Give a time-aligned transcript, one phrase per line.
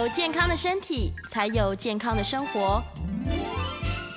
[0.00, 2.82] 有健康的身体，才有健康的生活。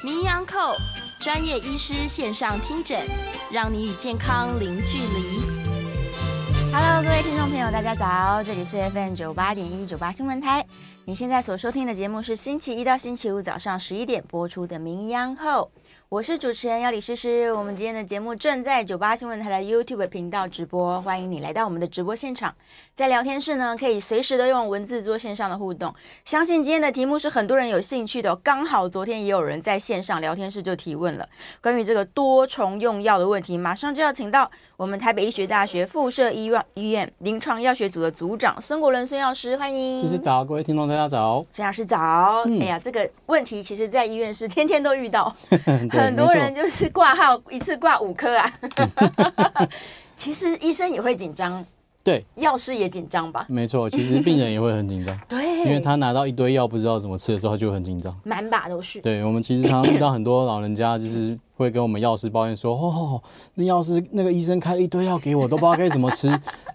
[0.02, 0.78] 名医安扣
[1.20, 3.06] 专业医师线上听诊，
[3.52, 5.42] 让你与健康零距离。
[6.72, 10.66] Hello，各位听众朋友，大家早，这里是 FM 九八点一九八新闻台。
[11.04, 15.70] 你现在所收听的节目是星期一到星期五早上十一点播出的名医安扣。
[16.14, 22.54] 我是主持人要李诗诗，我们今天的节目正在九八新闻台的 YouTube 频道直播，欢迎你来到我们的直播现场。
[22.94, 25.92] 在聊天室呢，可以随时都用文字做线上的互动。
[26.24, 31.28] 相信今天的题目是很多人有兴趣的，刚好昨天也有人在线上聊天室就提问了
[31.60, 40.22] 关于这个多重用药的问题，马上就要请到我们台北医学大学附设医院医院临床药学组的组长孙国伦孙药师，欢迎。
[40.22, 41.44] 早，各位听众大家早。
[41.52, 42.44] 孙药师早。
[42.46, 45.36] 嗯、哎呀，这个问题其实在医院是天天都遇到。
[46.04, 48.54] 很多人就是挂号一次挂五颗啊，
[50.16, 51.66] 其实医生也会紧张，
[52.04, 53.46] 对，药师也紧张吧？
[53.50, 59.02] 没错，其实病人也会很紧张，对，因为他拿到一堆药不知道怎么吃的时候，他就很紧张，满把都是。
[59.02, 63.22] 对，我们其实常常遇到很多老人家，就是会跟我们药师抱怨说：“哦，
[63.56, 66.28] 那药师那个医生开了一堆药给我，都不知道该怎么吃。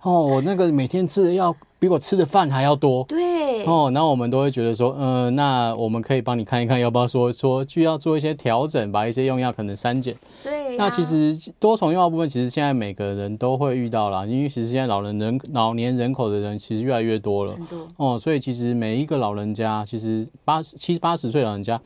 [0.03, 3.65] 哦，我那个每天吃的药。”比我吃的饭还要多，对。
[3.65, 10.17] 哦，然后我们都会觉得说，嗯、呃，那我们可以帮你看一看，要不要说说需要做一些调整，把一些用药可能删减。
[10.43, 17.89] 对、啊，那其实多重用药部分，其实现在每个人都会遇到啦，因为其实现在老人人老年人口的人其实越来越多了，很多。
[17.97, 21.81] 哦，所以其实每一个老人家，其实八七八十岁老人家，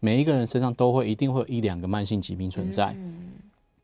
[0.00, 2.94] 每一个人身上都会一定会有一两个慢性疾病存在。
[2.96, 3.14] 嗯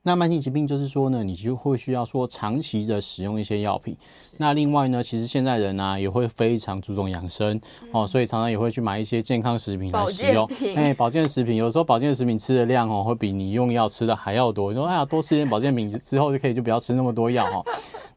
[0.05, 3.97] 那慢性疾病就是说呢，你就会需要说长期的使用一些药品。
[4.39, 10.49] 那另外呢，其实现在人呢、啊、也会非常注重养生、嗯、哦，所以常常也会去买一些健康食品来使用。
[10.75, 14.73] 哎，保健食品有时候保健食品吃的量哦，会比你用药吃的还要多。
[14.73, 17.65] 你说哎呀，多吃点保健品之后就可以就不要吃那么多药哦。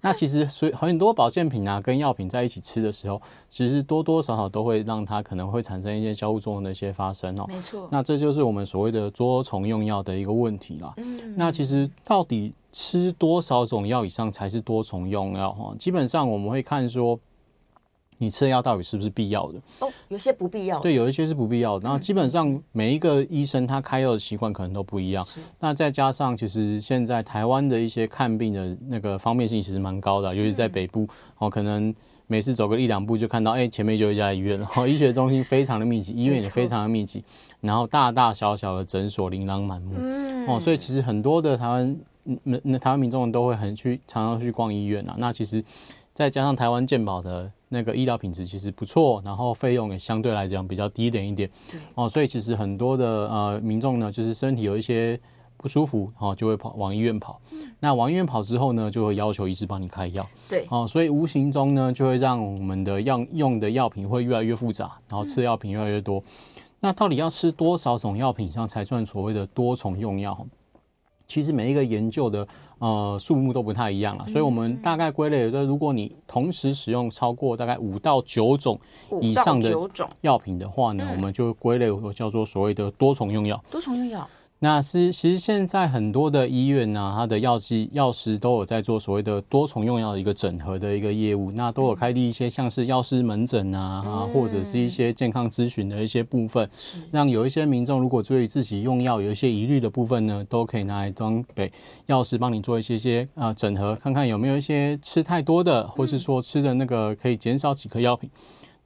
[0.01, 3.19] 那其实所以很多保健品啊跟药品在一起吃的时候，
[3.49, 7.45] 其实多多少少都会让它可能会产生一些交互作用的一些发生哦。
[7.47, 7.87] 没错。
[7.91, 10.93] 那这就是我们所谓的多重用药的一个问题啦。
[10.97, 11.33] 嗯。
[11.35, 11.74] 那其实
[12.05, 15.75] 到底吃多少种药以上才是多重用药哈？
[15.79, 17.19] 基本上我们会看说。
[18.17, 19.59] 你吃的药到底是不是必要的？
[19.79, 20.79] 哦，有些不必要。
[20.79, 21.83] 对，有一些是不必要的。
[21.83, 25.23] 然后基本上每一个医生他开药的习惯可能都不一样。
[25.25, 25.41] 是。
[25.59, 31.05] 那再加上其实现在台湾的一些看病的那个方便性其实蛮高的，尤其在北部
[31.39, 31.93] 哦，可能
[32.25, 37.21] 每次走个一两步就看到，哎，前面就有一家医院然后，医学中心非常的密集，医院也非常的密集，
[37.65, 39.95] 然后大大小小的诊所琳琅满目。
[39.97, 40.47] 嗯。
[40.47, 41.97] 哦，所以其实很多的台湾
[42.43, 45.15] 那那台湾民众都会很去常常去逛医院啊。
[45.17, 45.63] 那其实
[46.13, 47.51] 再加上台湾健保的。
[47.67, 51.49] 那个医疗品质其实不错，然后费用也相对来讲比较低廉一点，
[51.95, 55.19] 哦，所以其实很多的呃民众呢，就是身体有一些
[55.57, 57.41] 不舒服，哦，就会跑往医院跑。
[57.51, 66.19] 嗯、那往医院跑之后呢，就会要求医师帮你开药，对，哦，所以无形中呢，就会让我们的药用的药品会越来越复杂，然后吃的药品越来越多。
[66.19, 66.23] 嗯、
[66.79, 70.45] 那到底要吃多少种药品以上才算所谓的多重用药？
[71.27, 72.47] 其实每一个研究的
[72.77, 78.79] 呃数目都不太一样了，所以我们大概归类说，如果你同时使用超过大概五到九种
[79.21, 79.75] 以上的
[80.21, 83.59] 药品的话呢，我们就归类叫做所谓的多重用药。
[83.71, 84.29] 多重用药。
[84.59, 96.67] 那是其实现在很多的医院呢、啊，它的药剂药师都有在做所谓的多重用药的一个整合的一个业务，那都有开立一些像是药师门诊啊，啊或者是一些健康咨询的一些部分，
[97.11, 101.71] 让有一些民众如果对于自己用药有一些疑虑的部分呢，都可以拿来当给
[102.07, 108.29] 药师帮你做一些些啊整合，看看有没有一些吃太多的，或是说吃的那个可以减少几颗药品。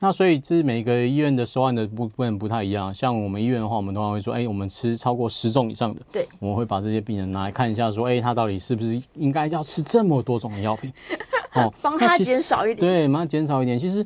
[0.02, 2.94] 那所以这是每个医院的收案的部分不太一样。
[2.94, 10.90] 像我们医院的话，我们通常会说，哎，我们吃超过十种以上的，对，我们会把这些病人拿来看一下，说，哎，他到底是不是应该要吃这么多种的药品？
[11.56, 13.78] 哦，帮他减少一点，对，帮他减少一点。
[13.78, 14.06] 其实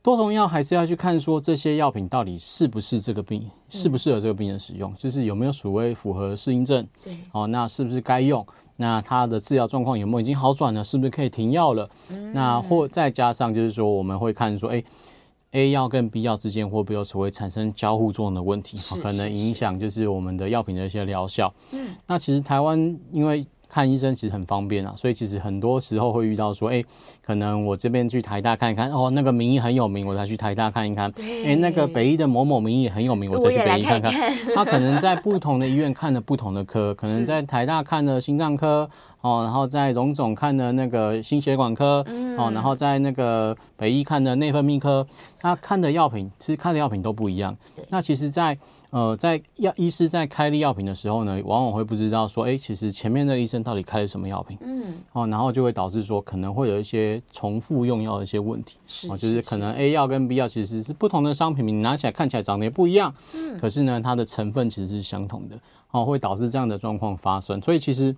[0.00, 8.46] 多重药还是要去看说这些药品到底是不是这个病适不适合这个病人使用，就是有没有所谓符合适应症，对，哦，那是不是该用？
[8.76, 10.82] 那他的治疗状况有没有已经好转了？
[10.82, 11.86] 是不是可以停药了？
[12.08, 14.82] 嗯，那或再加上就是说我们会看说，哎。
[15.52, 18.76] A 药跟 B 药之间会不会有所谓产生交互作用的问题？
[19.00, 21.52] 可能影响就是我们的药品的一些疗效。
[21.72, 26.84] 嗯，那其实台湾因为看医生其实很方便啊，所以其实很多时候会遇到说，哎，
[27.24, 31.10] 可能我这边去台大看一看，哦，那个名医很有名，我才去台大看一看。
[31.12, 31.44] 对。
[31.46, 34.12] 哎，那个北医的某某名医也很有名，我再去北医看看。
[34.54, 38.88] 他可能在不同的医院看了不同的科， 可能在台大看了心脏科，
[39.20, 45.06] 哦，然后在荣总看了那个心血管科，嗯、哦，然后在那个北医看的内分泌科，
[45.40, 47.54] 他看的药品其实看的药品都不一样。
[47.88, 48.56] 那其实，在
[48.90, 65.58] 呃，在药医师在开立药品的时候呢，往往会不知道说，哎，其实前面的医生到底开了什么药品，嗯，哦，然后就会导致说可能会有一些重复用药的一些问题，是，哦，就是可能 A 药跟 B 药其实是不同的商品，你拿起来看起来长得也不一样，嗯，可是呢，它的成分其实是相同的，
[65.90, 68.14] 哦，会导致这样的状况发生，所以其实。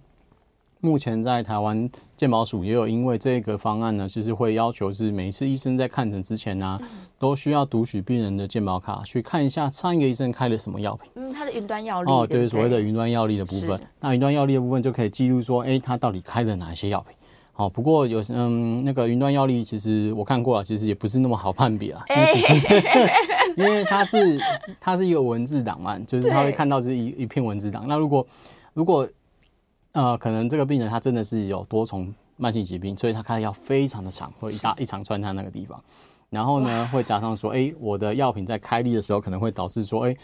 [0.80, 6.80] 目前在台湾健保署也有因为这个方案呢，就是会要求是每一次医生在看诊之前呢、啊，
[7.18, 11.10] 都需要读取病人的健保卡，去看一下上一个医生开了什么药品。
[11.16, 13.80] 嗯，它的云端药力哦，对，所谓的云端药力的部分。
[14.00, 17.16] 那云端药力的部分就可以记录说，哎、欸，他到底开了哪一些药品？
[17.52, 22.04] 好，不过有嗯，那个云端药力其实我看过了，其实也不是那么好判别啊，
[23.58, 24.40] 因为它是
[24.80, 27.84] 它是一个文字档嘛，就是他会看到是一一片文字档。
[27.88, 28.24] 那如果
[28.74, 29.08] 如果
[29.98, 35.82] 呃，可能这个病人他真的是有多重慢性疾病，所以他开的药非常的长，会一大一长串他那个地方，
[36.30, 40.18] 然后呢会加上说，哎、欸，我的药品在开立的时候可能会导致说，哎、欸，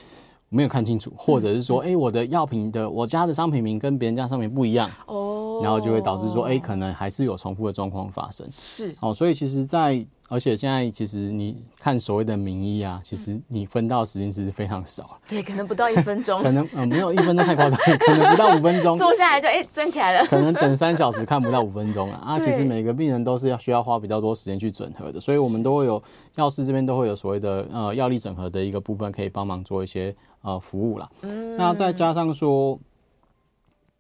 [0.49, 15.19] 没有看清楚，或者是说，哎、欸，我的药品的我家的商品名跟别人家商品不一样，哦，然后就会导致说，哎、欸，可能还是有重复的状况发生，是，哦，所以其实，在而且现在其实你看所谓的名医啊，其实你分到的时间其实非常少。
[15.29, 16.43] 对，可能不到一分钟。
[16.43, 18.97] 可能呃没有一分钟太夸张， 可能不到五分钟。
[18.97, 20.27] 坐下来就哎站起来了。
[20.27, 22.39] 可能等三小时看不到五分钟啊啊！
[22.39, 26.03] 其实每个病人都是要需要花比较多时间去整合的，所以我们都会有
[26.37, 31.09] 药师这边都会有所谓的呃药力整合的一个部分，可以帮忙做一些呃服务啦。
[31.21, 31.57] 嗯。
[31.59, 32.81] 那再加上说。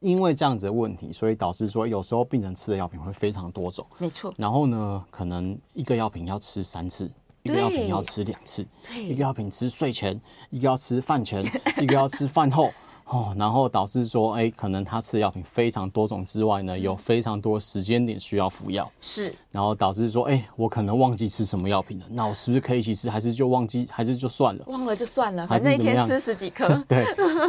[0.04, 4.34] 因为这样子的问题，所以导致说有时候病人吃的药品会非常多种，没错。
[4.36, 7.10] 然后呢，可能一个药品要吃三次，
[7.42, 10.20] 一个药品要吃两次，一个药品吃睡前，
[10.50, 11.42] 一个要吃饭前，
[11.80, 12.70] 一个要吃饭后。
[13.06, 24.64] 哦，然后导致说，哎，可能他吃的药品非常多种之外呢，有非常多时间点需要服药，是，然后导致说，哎，我可能忘记吃什么药品了，那我是不是可以一起吃，还是就忘记，还是就算了？
[24.68, 26.66] 忘了就算了，反正一天吃十几颗。
[26.88, 27.04] 对，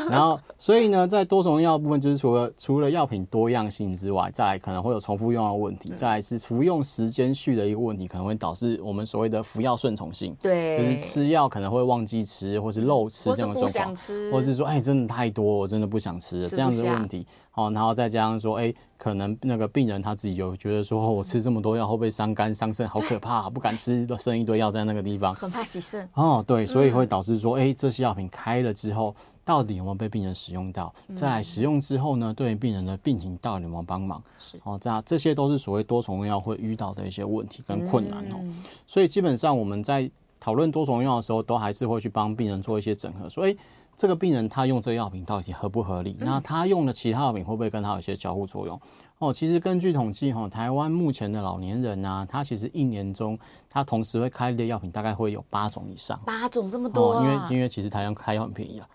[0.09, 13.95] 然后所以呢，在多种药部分，就是除了除了药品多样性之外，再来可能会有重复用药问题，再来是服用时间序的一个问题，可能会导致我们所谓的服药顺从性，对，就是吃药可能会忘记吃，或是漏吃这样的状况，
[14.31, 15.44] 或是说，哎，真的太多。
[15.45, 26.07] 我真的不想吃了这样子的问题，好，然后再加上说，哎，可能那个病人他自己有觉得说，我吃这么多药会不会伤肝伤肾，好可怕，啊不敢吃，都剩一堆药在那个地方，很怕洗肾。
[26.13, 30.93] 哦，对，所以会导致说，哎，这些药品开了之后，到底有没有被病人使用到？
[31.15, 34.21] 再来使用之后呢，对于病人的病情到底有没有帮忙？
[34.37, 38.35] 是，哦，这样这些都是所谓多重用药会遇到的一些问题跟困难哦。
[38.87, 40.09] 所以基本上我们在
[40.39, 43.57] 讨论多重用药的时候，都还是会去帮病人做一些整合，所以。
[43.97, 46.17] 这个病人他用这个药品到底合不合理？
[46.19, 48.79] 那他用的其他药品会不会跟他有一些交互作用？
[49.25, 53.37] 哦，其实根据统计，哈，台湾目前的老年人呢，他其实一年中
[53.69, 56.19] 他同时会开的药品大概会有八种以上。
[56.25, 57.23] 八种这么多？
[57.23, 58.87] 因为因为其实台湾开药很便宜啊，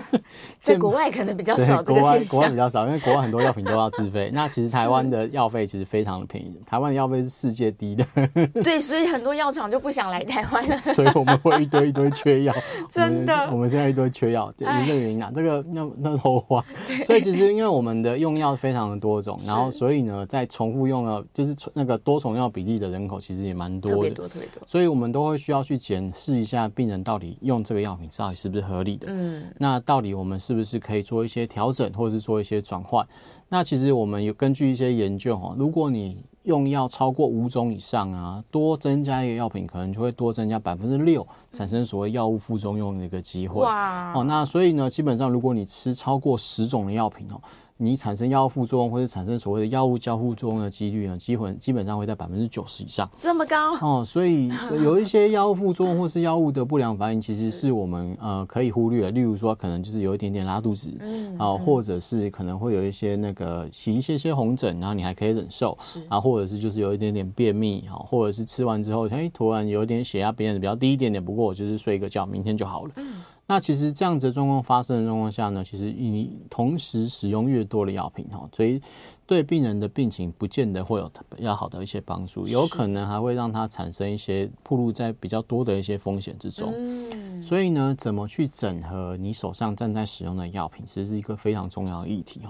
[0.60, 2.12] 在国外可能比较少这个现象。
[2.12, 4.30] 国外国外比较少，因为国外很多药品都要自费。
[4.32, 8.04] 那其实台湾的药费其实非常的便宜，台湾的药费是世界第一的。
[8.64, 10.80] 对，所以很多药厂就不想来台湾了。
[10.94, 12.54] 所以我们会一堆一堆缺药。
[12.88, 16.64] 真的我，我们现在一堆缺药，就是这个原因啊，这个那那后话。
[17.04, 24.62] 所以其实因为我们的用药非常的多种，然后所以呢，在重复用了就是那个多重药比例的人口其实也蛮多的，特别多特别多。
[24.66, 29.06] 所以我们都会需要去检视一下病人到底用这个药品到底是不是合理的。
[29.10, 33.06] 嗯，那到底我们是不是可以做一些调整，或者是做一些转换？
[33.48, 43.62] 那其实我们有根据一些研究哈，如果你用药超过五种以上啊，多增加一个药品，可能就会多增加百分之六产生所谓药物副作用的一个机会。
[43.62, 44.12] 哇！
[44.14, 47.40] 哦，那所以呢，基本上如果你吃超过十种的药品哦。
[47.78, 54.02] 你产生药物副作用或者产生所谓的药物交互作用的几率呢，基本基本上会在百分之九十以上，这么高哦。
[54.04, 54.50] 所以
[54.82, 59.10] 有一些药物副作用或是药物的不良反应，其实是我们呃可以忽略的。
[59.10, 72.92] 例如说，可能就是有一点点拉肚子，嗯，啊，或者是可能会有一些那个起一些些红疹，然后你还可以忍受，是啊，或者是就是有一点点便秘，哈，或者是吃完之后，哎，突然有一点血压变得比较低一点点，不过我就是睡一个觉，明天就好了。
[72.96, 73.06] 嗯
[73.48, 78.80] 那其实这样子的状况发生的状况下呢，其实你同时使用越多的药品哈，所以
[79.26, 86.72] 对病人的病情不见得会有比较好的一些帮助，有可能还会让他产生一些暴露在比较多的一些风险之中。
[86.76, 92.48] 嗯所以呢，怎么去整合你手上正在使用的药品，其实是一个非常重要的议题哦。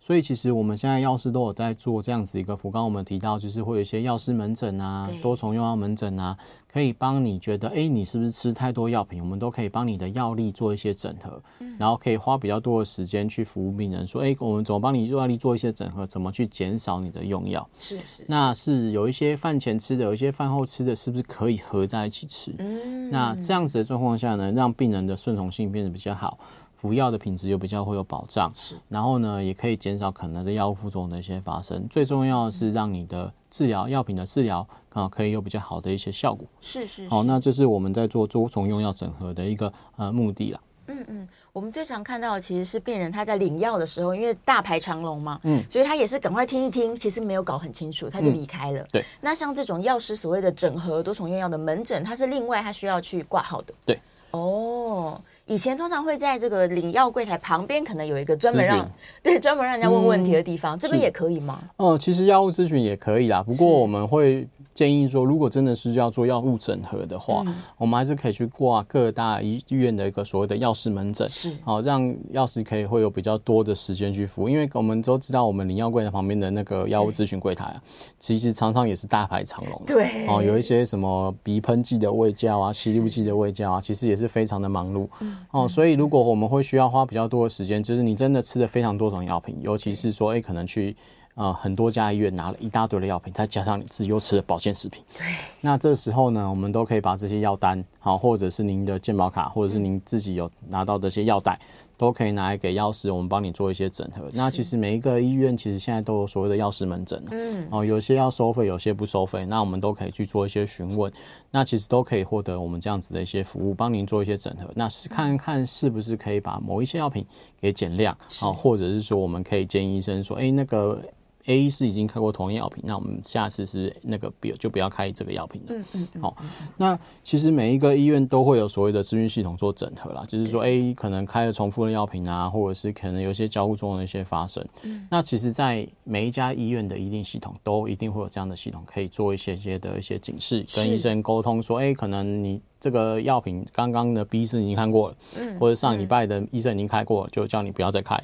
[0.00, 6.36] 所以其实我们现在药师都有在做这样子一个服务，刚刚我们提到就是会有一些药师门诊啊，多重用药门诊啊。
[6.72, 9.20] 可以帮你觉得，哎，你是不是吃太多药品？
[9.20, 11.38] 我们都可以帮你的药力做一些整合，
[11.78, 14.06] 然后可以花比较多的时间去服务病人。
[14.06, 16.06] 说，哎，我们怎么帮你药力做一些整合？
[16.12, 17.66] 怎么去减少你的用药？
[17.78, 22.54] 是是，是，那是有一些饭前吃的，有一些饭后吃的，是不是可以合在一起吃？
[22.58, 26.38] 嗯，那这样子的状况下呢，让病人的顺从性变得比较好，
[26.74, 28.52] 服药的品质又比较会有保障。
[28.54, 31.88] 是，然后呢，也可以减少可能的药物副作用的一些发生。
[31.88, 36.46] 最重要的是让你的治疗药品的治疗啊，可以有比较好的一些效果。
[36.60, 40.60] 是是，是，好，那这是我们在做多重用药整合的一个呃目的啦。
[40.86, 48.80] 嗯嗯，我们最常看到的其实是病人他在领药的时候，因为大排长龙嘛，嗯，所以他也是赶快听一听，其实没有搞很清楚，他就离开了。
[48.80, 53.72] 嗯、对，那像这种药师所谓的整合多重用药的门诊，它是另外他需要去挂号的。
[53.86, 53.98] 对，
[54.32, 58.90] 哦，以前通常会在这个领药柜台旁边，可能有一个专门让
[59.22, 61.62] 对专门让人家问问题的地方，嗯、这边也可以吗？
[61.76, 64.48] 哦、嗯，其实药物咨询也可以啦，不过我们会。
[64.82, 74.48] 建议说，如果真的是要做药物整合的话，嗯、我们还是可以去挂各大医院的一个所谓的药师门诊，是好让药师可以会有比较多的时间去服务。
[74.48, 77.80] 因为我们都知道，我们领药柜的旁边的那个药物咨询柜台啊，
[78.18, 79.80] 其实常常也是大排长龙。
[79.86, 85.06] 对，哦，有一些什么鼻喷剂的卫教啊、吸入剂的卫教啊，其实也是非常的忙碌。
[85.52, 90.96] 哦，所以如果我们会需要花比较多的时间，就是你真的吃了非常多种药品，尤其是说，哎，可能去。
[91.34, 95.24] 呃，很多家医院拿了一大堆的药品，再加上你自己又吃了保健食品，对。
[95.62, 101.58] 那这时候呢，我们都可以把这些药单，好，或者是您的健保卡，或者是您自己有拿到这些药袋，
[101.96, 104.28] 都可以拿来给药师，我们帮你做一些整合。
[104.34, 111.10] 那其实每一个医院其实现在都有所谓的药师门诊，嗯，哦，有些要收费，有些不收费，那我们都可以去做一些询问，
[111.50, 114.68] 那其实都可以获得我们这样子的一些服务，帮您做一些整合。
[114.74, 117.24] 那是看看是不是可以把某一些药品
[117.58, 121.00] 给减量，好，或者是说我们可以建议医生说，哎、欸，那个。
[121.46, 125.68] A 医师已经开过同一药品，那我们下次是那个不就不要开这个药品了。
[125.70, 134.64] 嗯嗯，好、嗯哦，那其实每一个医院都会有所谓的资讯系统做整合啦，就是说 A 可能开了重复的药品啊，或者是可能有一些交互作用的一些发生。
[134.82, 148.22] 嗯，那其实，在每一家医院的一定系统都一定会有这样的系统，可以做一些些的一些警示，跟医生沟通说，哎，可能你这个药品刚刚的 B 是已经看过了，嗯，或者上礼拜的医生已经开过了，就叫你不要再开。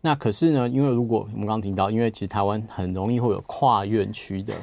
[0.00, 4.54] 那可是呢，因为如果我们刚刚提到，因为其实台湾很容易会有跨院区的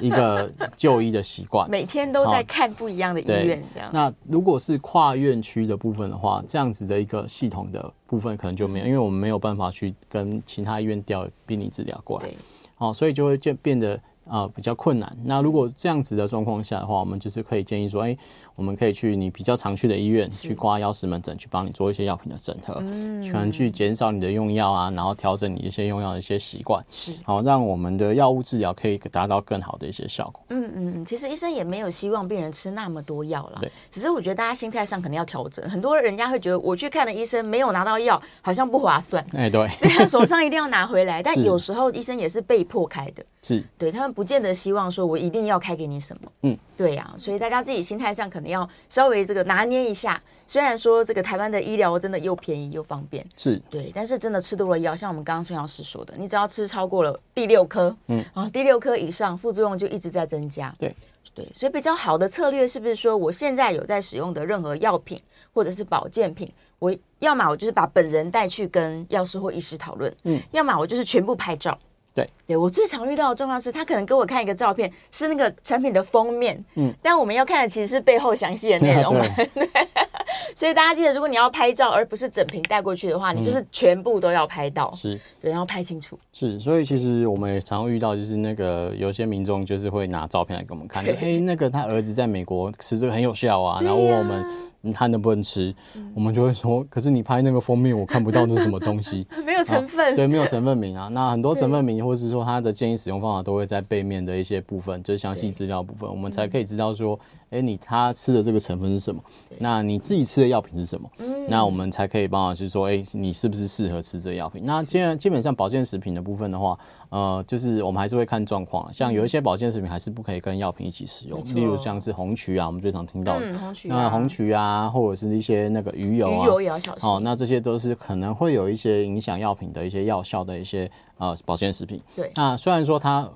[0.00, 3.90] 一个就医的习惯， 每天都在看不一样的医院这样。
[3.92, 12.36] 那如果是跨院区的部分的话，这样子的一个系统的部分可能就没有，因为我们没有办法去跟其他医院调病理治疗过来，对，
[12.78, 14.00] 哦，所以就会变变得。
[14.30, 15.14] 啊、呃，比较困难。
[15.24, 18.18] 那如果这样子的状况下的话，我们就是可以建议说，哎、欸，
[18.54, 30.40] 我们可以去你比较常去的医院去挂药师门诊，去帮你做一些药品的整合，嗯，全去减少你的用药啊，然后调整你一些用药的一些习惯，是好让我们的药物治疗可以达到更好的一些效果。
[30.50, 35.68] 嗯嗯嗯，其实医生也没有希望病人吃那么多药啦，对，只是我觉得大家心态上可能要调整。
[35.68, 39.24] 很多人家会觉得我去看了医生没有拿到药，好像不划算。
[39.32, 43.24] 哎、欸，对，对他手上一定要拿回来， 但有时候医生也是被迫开的。
[43.42, 46.32] 是对，他们不见得希望说，我一定要开给你什么。
[46.42, 50.20] 嗯，对呀、啊，所以大家自己心态上可能要稍微这个拿捏一下。
[50.46, 60.74] 虽然说这个台湾的医疗真的又便宜又方便，是对，但是真的吃多了药，像我们刚刚孙药师说的，你只要吃超过了第六颗，嗯，然后第六颗以上，副作用就一直在增加。
[60.76, 60.94] 对
[61.34, 65.22] 对，所以比较好的策略是不是说，我现在有在使用的任何药品
[65.52, 71.78] 或者是保健品，我要么我就是把本人带去跟药师或医师讨论，嗯，要么我就是全部拍照。
[72.20, 79.14] 对，对我最常遇到的状况是，他可能给我看一个照片，是那个产品的封面，嗯，但我们要看的其实是背后详细的内容。
[79.54, 79.68] 对，
[80.54, 85.18] 所以大家记得，如果你要拍照，而不是整瓶带过去的话，你就是全部都要拍到，是。
[85.40, 86.18] 对，然后拍清楚。
[86.32, 94.44] 是，所以其实我们也常遇到，就是那个有些民众就是会拿照片来给我们看，哎，那个他儿子在美国吃这个很有效啊，然后问我们。
[94.82, 101.08] 你看能不能吃，嗯，我们就会说，可是你拍那个封面，我看不到那是什么东西， 没有成分，对，没有成分名啊。
[101.08, 107.20] 那很多成分名，或是说它的建议使用方法，都会在背面的一些部分，就是详细资料部分，我们才可以知道说。
[107.50, 109.20] 哎、欸，你他吃的这个成分是什么？
[109.58, 111.10] 那你自己吃的药品是什么？
[111.18, 114.62] 嗯，那我们才可以帮我去说，哎、欸，你是不是适合吃这个药品？
[114.64, 116.78] 那基基本上保健食品的部分的话，
[117.08, 118.92] 呃，就是我们还是会看状况。
[118.92, 123.96] 像有一些保健食品还是不可以跟药品一起使用，例如像是红曲啊，我们最常听到红曲、啊。
[123.96, 127.10] 那红曲啊，或者是一些那个鱼油啊，鱼油也要小心。
[127.10, 130.88] 哦，那这些都是可能会有一些影响药品的一些药效的一些
[131.18, 132.00] 呃保健食品。
[132.14, 132.30] 对。
[132.36, 133.28] 那虽然说它。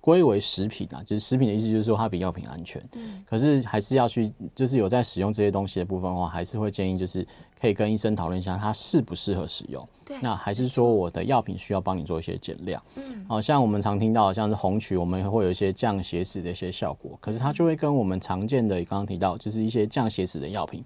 [0.00, 2.82] 归为食品啊，就是食品的意思，就是说它比药品安全。
[2.92, 7.26] 嗯，可是还是要去，就是有在使用这些东西的部分的话，还是会建议就是
[7.60, 9.86] 可以跟医生讨论一下，它适不适合使用。
[10.10, 12.82] 对，那还是说我的药品需要帮你做一些减量？
[12.96, 20.84] 嗯，好像我们常听到，像是红曲，我们会有一些降血脂的一些效果，可是它就会跟我们常见的刚刚提到，就是一些降血脂的药品，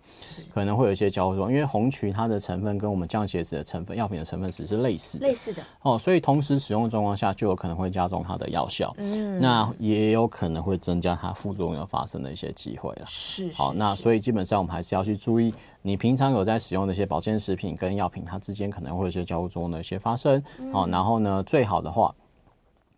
[0.52, 5.62] 可能会有一些交互作用，因为红曲它的成分跟我们降血脂的成分，药品的成分只是类似的，类似的。
[5.80, 13.06] 哦，所以同时使用的状况下，就有可能会加重它的药效，嗯，那也有可能会增加它副作用要发生的一些机会了。
[13.06, 20.42] 是，好，那所以基本上我们还是要去注意，你平常有在使用的一些保健食品跟药品，它之间可能会些交互作用的一些发生，
[20.72, 22.14] 好，然后呢，最好的话。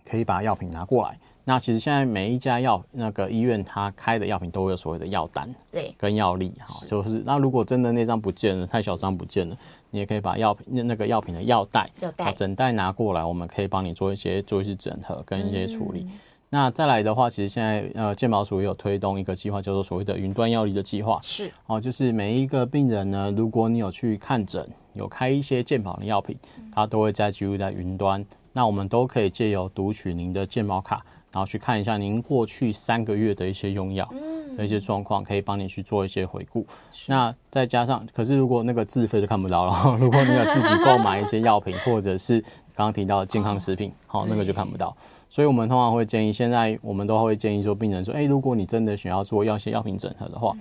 [0.08, 1.18] 可以把药品拿过来。
[1.42, 9.58] 那其实现在每一家药那个医院，它开的药品都会有所谓的药单，对，跟药历哈，就是那如果真的那张不见了，太小张不见了，
[9.90, 16.02] 你也可以把药品那那个药品的药袋，药袋整袋拿过来，我们可以帮你做一些做一些整合跟一些处理。
[16.02, 16.20] 嗯、
[16.50, 24.64] 那再来的话，其实现在呃健保署也有推动一个计划，叫做所谓的云端药历的计划，是哦，就是每一个病人呢，如果你有去看诊，
[24.96, 26.36] 有开一些健保的药品，
[26.72, 28.24] 它都会在记录在云端。
[28.52, 34.08] 那我们都可以借由读取您的健保卡，然后去看一下您过去三个月的一些用药
[34.56, 36.66] 的一些状况，可以帮你去做一些回顾。
[37.08, 39.74] 那再加上，可是如果那个自费就看不到了。
[40.00, 42.40] 如果你有自己购买一些药品，或者是
[42.74, 44.96] 刚刚提到的健康食品，好，那个就看不到。
[45.28, 50.56] 所以我们通常会建议，现在我们都会建议说，病人说，哎，如果你真的想要做药些药品整合的话。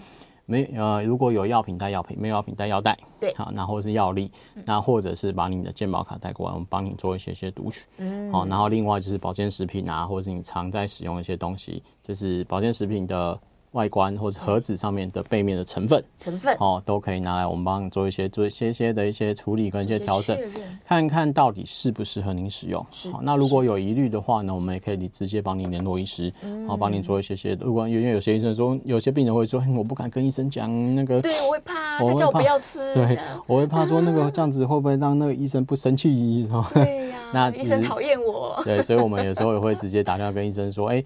[0.46, 13.40] 没呃，如果有药品带药品，没有药品带药袋，对，好，那或者是药力，嗯、那或者是把你的健保卡带过来，我们帮你做一些些读取，嗯，好，然后另外就是保健食品啊，或者是你常在使用的一些东西，就是保健食品的。
[13.76, 20.40] 外观或者盒子上面的背面的成分，成分哦，都可以拿来我们帮你做一些做一些些的一些处理跟一些调整，
[20.88, 22.82] 看看到底适不适合您使用。
[23.12, 27.54] 好，那如果有疑虑的话呢，我们也可以直接帮你联络医师，然后帮你做一些些。
[27.60, 36.48] 如果因为有些医生说，有些病人会说，我不敢跟医生讲那个，对，我会怕，他叫我不要吃，对，我会怕说那个这样子会不会让那个医生不生气？
[36.74, 38.62] 对呀， 那医生讨厌我。
[38.64, 41.04] 对，所以我们有时候也会直接打电话跟医生说，哎。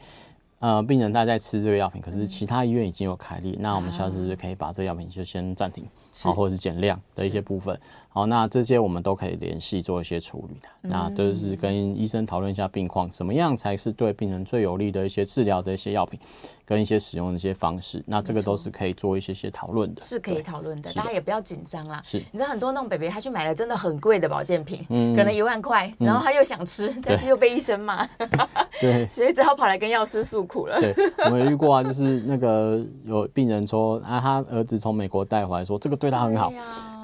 [0.59, 5.85] 呃，病人他在吃这个药品，可是其他医院已经有开立，那我们下次是不是可以把这个药品就先暂停，
[6.23, 7.79] 好，或者是减量的一些部分。
[8.11, 10.67] 好，那这些我们都可以联系做一些处理的。
[10.81, 16.19] 嗯、那都是跟医生讨论一下病况，怎么样才是对病人最有利的一些治疗的一些药品，
[16.65, 18.03] 跟一些使用的一些方式。
[18.07, 20.91] 那这个都是可以做一些些讨论的，是可以讨论的。
[20.93, 22.01] 大家也不要紧张啦。
[22.03, 28.07] 是，你知道很多那种北北他去买了真的很贵的保健品，嗯，可能一万块，然后他又想吃，嗯、但是又被医生骂，
[28.81, 30.79] 对，所以只好跑来跟药师诉苦了。
[30.81, 36.51] 对，我们遇过啊，就是那个有病人说啊，他儿子从美国带回来，说这个对他很好。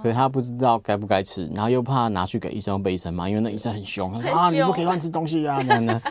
[0.03, 6.01] 可是他不知道该不该吃，然后又怕拿去给医生被医生骂，因为那医生很凶，啊，你不可以乱吃东西啊， 那样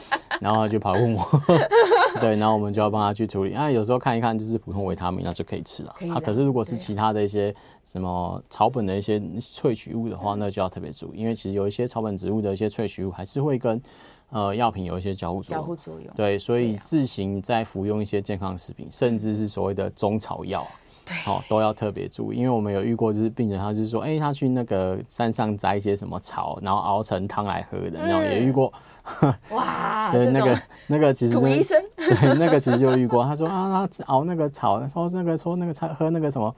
[0.40, 1.24] 然后他就跑来问我，
[2.20, 3.54] 对，然后我们就要帮他去处理。
[3.54, 5.94] 啊，有时候看一看就是普通维他命，那就可以吃了。
[6.12, 7.54] 啊，可是如果是其他的一些
[7.84, 13.80] 什么草本的一些萃取物的话，那就要特别注意，因为其实有一些草本植物的一些萃取物还是会跟
[14.30, 15.62] 呃药品有一些交互作用。
[15.62, 16.12] 交互作用。
[16.16, 20.66] 对，所以自行在服用一些健康食品，甚至是所谓的中草药。
[21.04, 28.72] 对，好，都要特别注意，因为我们有遇过，就是病人，他就是说，哎、欸，他去那个山上摘一些什么草，然后熬成汤来喝的，然后也遇过。
[29.50, 33.22] 哇， 对，那个那个其实土医 生，对，那个其实就遇过。
[33.22, 36.54] 他说啊，他熬那个草，说那个说那个茶喝那个什么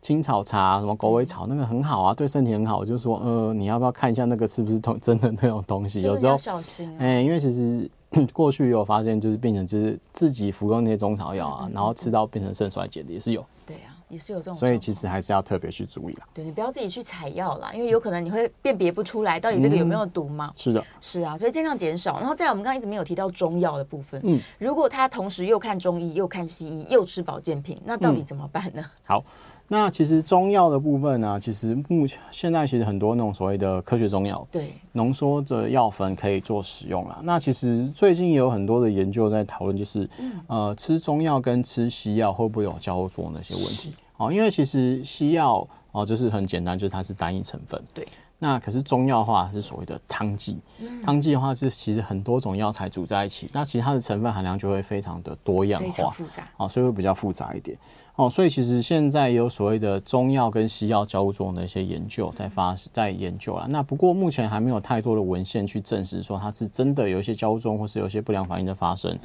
[0.00, 2.78] 青草茶，什么狗尾草，那个很好啊，对身体很好。
[2.78, 6.00] 我就说，呃，你要不要看一下那个是不是同真的那种东西？
[6.00, 6.96] 有时候小心、啊。
[7.00, 7.90] 哎、欸，因为其实。
[8.32, 13.44] 过去有发现，就是病人就是自己服用那些中草药啊，然后吃到变成肾衰竭的也是有。
[13.64, 14.54] 对啊，也是有这种。
[14.54, 16.26] 所以其实还是要特别去注意啦。
[16.34, 20.52] 对，你不要自己去采药啦，因为有可能你会辨别不出来到底这个有没有毒嘛。
[20.56, 22.18] 是的，是啊，所以尽量减少。
[22.18, 24.20] 然后再来，我们刚刚一直没有提到中药的部分。
[24.24, 28.84] 嗯，如果他同时又看中医又看西医又吃保健品，那到底怎么办呢？
[29.04, 29.24] 好。
[29.72, 37.20] 那其实中药的部分呢、啊，其实目前现在其实很多那种所谓的科学中药，对，浓缩的药粉可以做使用啦。
[37.22, 43.94] 那其实最近也有很多的研究在讨论，就是、嗯、呃，吃中药跟吃西药会不会有交互作用的一些问题？
[44.18, 48.06] 哦，因为其实西药哦，就是很简单，就是它是单一成分，对。
[48.38, 50.58] 那可是中药的话是所谓的汤剂，
[51.04, 57.78] 汤剂的话是其实很多种药材煮在一起，那其实它的成分含量就会非常的多样化，复杂，哦，所以会比较复杂一点，
[58.16, 69.18] 哦，所以其实现在有所谓的中药跟西药交互作用的一些研究在发在研究了，那不过目前还没有太多的文献去证实说它是真的有一些交互作用或是有一些不良反应的发生，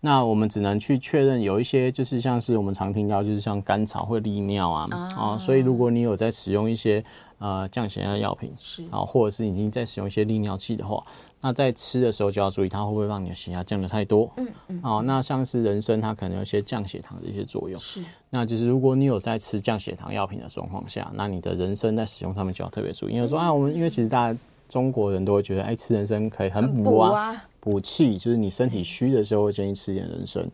[0.00, 7.04] 那我们只能去确认有一些就是像是我们常听到就是像甘草会利尿啊啊、哦，所以如果你有在使用一些
[7.38, 8.82] 呃降血压药品是。
[8.90, 11.04] 啊，或者是已经在使用一些利尿剂的话。
[11.42, 14.30] 那在吃的时候就要注意，它会不会让你的血压降得太多？
[14.36, 14.80] 嗯嗯。
[14.82, 17.80] 哦，那像是人参，它可能有一些降血糖的一些作用。
[17.80, 18.02] 是。
[18.28, 23.14] 那就是如果你有在吃降血糖药品的状况下，那你的人参在使用上面就要特别注意。
[23.14, 30.46] 因为说啊，我们因为其实大家中国人都会觉得，哎，吃人参可以很补啊，补气，就是你身体虚的时候会建议吃一点人参。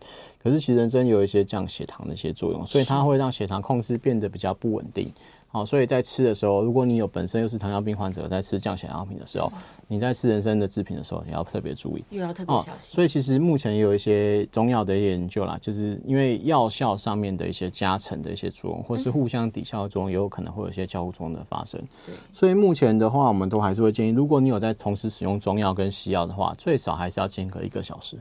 [0.42, 5.12] 可是其实人参有一些降血糖的一些作用，所以它会让血糖控制变得比较不稳定。
[5.56, 9.50] 好，所以在吃的时候，如果你有本身又是糖尿病患者，在吃降血压药品的时候，
[9.88, 12.94] 你在吃人参的制品的时候，你要特别注意，又要特别小心。
[12.94, 21.80] 所以其实目前也有一些中药的一些研究啦，就是因为药效上面的一些加成的一些作用，或是互相抵消的作用，也有可能会有一些交互作用的发生。
[22.04, 28.18] 对，所以目前的话，我们都还是会建议，如果你有在同时使用中药跟西药的话，最少还是要间隔一个小时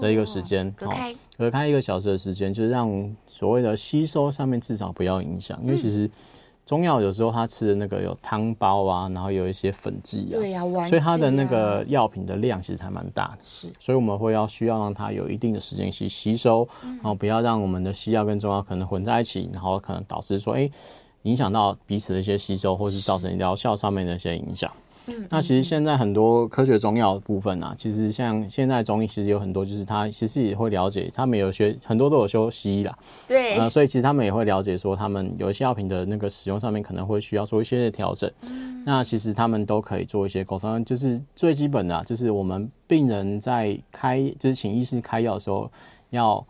[0.00, 6.10] 的一个时间，隔开隔开一个小时的时间，就是让所谓的吸收上面至少不要影响，因为其实。
[6.68, 13.38] 中药有时候他吃的那个有汤包啊，然后有一些粉剂啊，对呀、啊，所以它的那个药品的量其实还蛮大的。
[13.40, 20.70] 是，所以我们会要需要让它有一定的时间去吸收，然后不要让我们的西药跟中药可能混在一起，然后可能导致说，哎，
[21.22, 24.70] 影响到彼此的一些吸收，或是造成疗效上面的一些影响。
[25.30, 38.30] 那其实现在很多科学中药部分啊，其实像现在中医其实有很多，就是他其实也会了解，他们有学很多都有修西医啦，对，呃，所以其实他们也会了解说，他们有一些药品的那个使用上面可能会需要做一些调整。
[38.42, 45.70] 嗯，那其实他们都可以做一些沟通，就是最基本的啊，就是我们病人在开，就是请医师开药的时候
[46.10, 46.46] 要。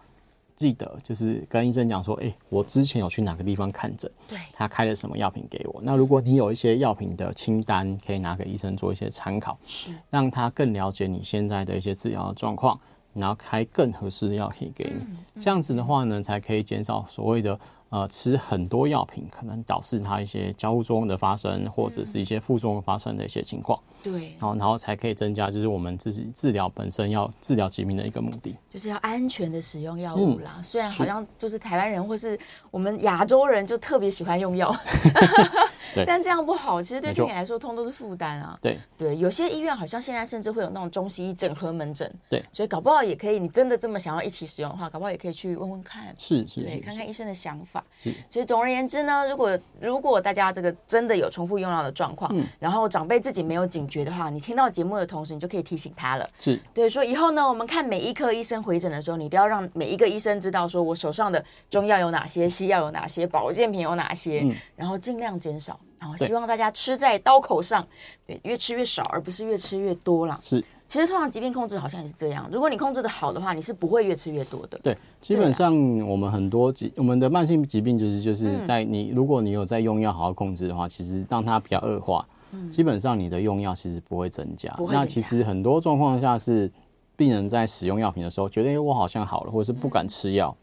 [0.59, 5.81] 记得就是跟医生讲说，哎、欸，我之前有去哪个地方看诊，对，他开了什么药品给我。
[5.85, 12.77] 那如果你有一些药品的清单，可以拿给医生做一些参考，是让他更了解你现在的一些治疗的状况，
[13.15, 15.41] 然后开更合适的药品给你。
[15.41, 17.57] 这样子的话呢，才可以减少所谓的。
[17.91, 23.81] 呃，吃很多药品可能导致它一些交互作用的发生，或者是一些副作用发生的一些情况。
[24.03, 30.57] 对，然后然后才可以增加，就是我们自己治疗本身要治疗疾病的一个目的，就是要安全的使用药物啦。
[30.59, 32.39] 嗯、虽然好像就是台湾人或是
[32.71, 34.75] 我们亚洲人就特别喜欢用药。
[36.07, 38.59] 但这样不好，其实对身体来说，通都是负担啊。
[38.61, 42.11] 对对，有些医院好像现在甚至会有那种中西医整合门诊。
[42.29, 46.13] 对，所以搞不好也可以，你真的这么想要一起使用的话，搞不好也可以去问问看。
[46.19, 47.83] 是是，对，看看医生的想法。
[48.03, 56.29] 是，所以总而言之呢，如果如果大家这个真的有重复用药的状况，嗯，然后长辈自己没有警觉的话，你听到节目的同时，你就可以提醒他了。
[56.39, 65.78] 是对，说以后呢，我们看每一科医生回诊的时候，你都要让每一个医生知道，说我手上的中药有哪些，西药有哪些，保健品有哪些，嗯，然后尽量减少。
[65.99, 67.87] 然后希望大家吃在刀口上，
[68.27, 70.39] 对，越吃越少，而不是越吃越多啦。
[70.41, 72.49] 是，其实通常疾病控制好像也是这样。
[72.53, 74.79] 如果你控制的好的话，你是不会越吃越多的。
[74.83, 75.75] 对，基本上
[76.07, 82.25] 我们很多疾，我们的慢性疾病就是就是在你，如果你有在用药好好控制的话，其实让它比较恶化，
[82.71, 84.73] 基本上你的用药其实不会增加。
[84.91, 86.71] 那其实很多状况下是
[87.17, 90.57] 病人在使用药品的时候，觉得哎我好像好了，或者是不敢吃药。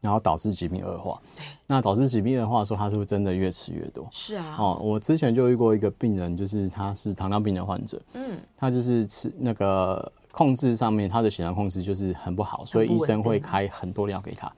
[0.00, 4.06] 然后导致疾病恶化，对，那导致疾病恶化的时候，他是不是真的越吃越多？
[4.10, 14.52] 是啊，哦，我之前就遇过一个病人，就是他是糖尿病的患者，嗯，他就是吃那个控制上面，他的血糖控制就是很不好，所以医生会开很多药给他。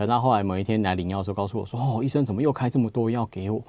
[0.00, 3.62] 可他后来某一天来领药的时候，告诉我说：“哦，医生怎么又开这么多药给我？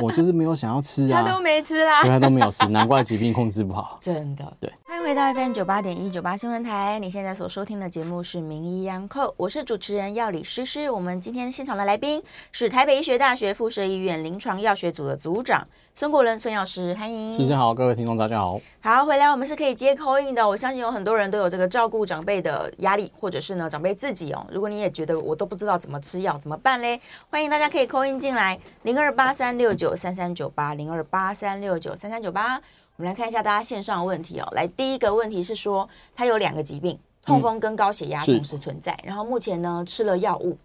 [0.00, 1.18] 我就是没有想要吃啊。
[1.26, 3.98] ”他都没吃啦，对，他都没有吃，难怪疾病控制不好。
[4.00, 4.72] 真的，对。
[4.84, 10.88] 欢迎回到 FM 九八点一九八新闻台，你现在所收听的节目是《名医央叩》，我是主持人药理诗诗。
[10.88, 15.66] 我们今天现场的来宾是台北医学大学附设医院临床药学组的组长。
[15.96, 17.32] 孙国伦，孙药师，欢迎。
[17.32, 18.60] 谢谢好，各位听众，大家好。
[18.80, 20.46] 好，回来我们是可以接 call in 的。
[20.46, 24.44] 我相信有很多人都有这个照顾长辈的压力，或者是呢长辈自己哦。
[24.50, 27.00] 如果你也觉得我都不知道怎么吃药，怎么办嘞？
[27.30, 32.56] 欢迎大家可以 call in 进来，零二八三六九三三九八，零二八三六九三三九八。
[32.96, 34.48] 我们来看一下大家线上的问题哦。
[34.50, 40.58] 来，第一个问题是说，他有两个疾病，痛风跟高血压同时存在，嗯、然后目前呢吃了药物。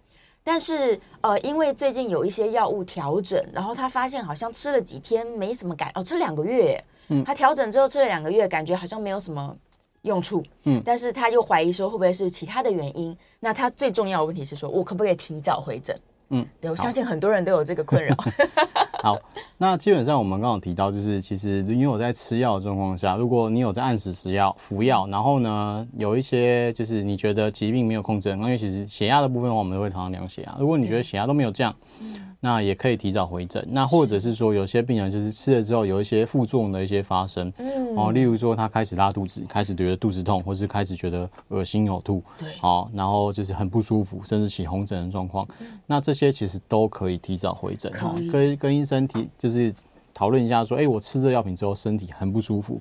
[0.51, 9.55] 但是，呃，因为最近有一些药物调整，然后他发现好像吃了几天没什么感，哦，吃两个月，嗯，他调整之后吃了两个月，感觉好像没有什么
[10.01, 13.15] 用处，嗯，但是他又怀疑说会不会是其他的原因？
[13.39, 15.95] 那他最重要的问题是说，我可不可以提早回诊？
[16.29, 18.15] 嗯，对，我相信很多人都有这个困扰。
[19.01, 19.17] 好，
[19.57, 30.53] 那基本上我们刚刚提到，就是其实因为我在吃药的状况下，如果你有在按时吃药、服药，然后呢有一些就是你觉得疾病没有控制，因为其实血压的部分的话，我们都会常常量血压。
[30.59, 31.73] 如果你觉得血压都没有降，
[32.41, 33.65] 那也可以提早回诊。
[33.69, 45.47] 那或者是说，有些病人就是吃了之后有一些副作用的一些发生，嗯，哦，例如说他开始拉肚子，开始觉得肚子痛，或是开始觉得恶心呕吐，对，好，然后就是很不舒服，甚至起红疹的状况，
[45.85, 49.73] 那这些其实都可以提早回诊，哈，跟跟医生提就是
[50.19, 52.77] 讨论一下，说，哎，我吃这药品之后身体很不舒服。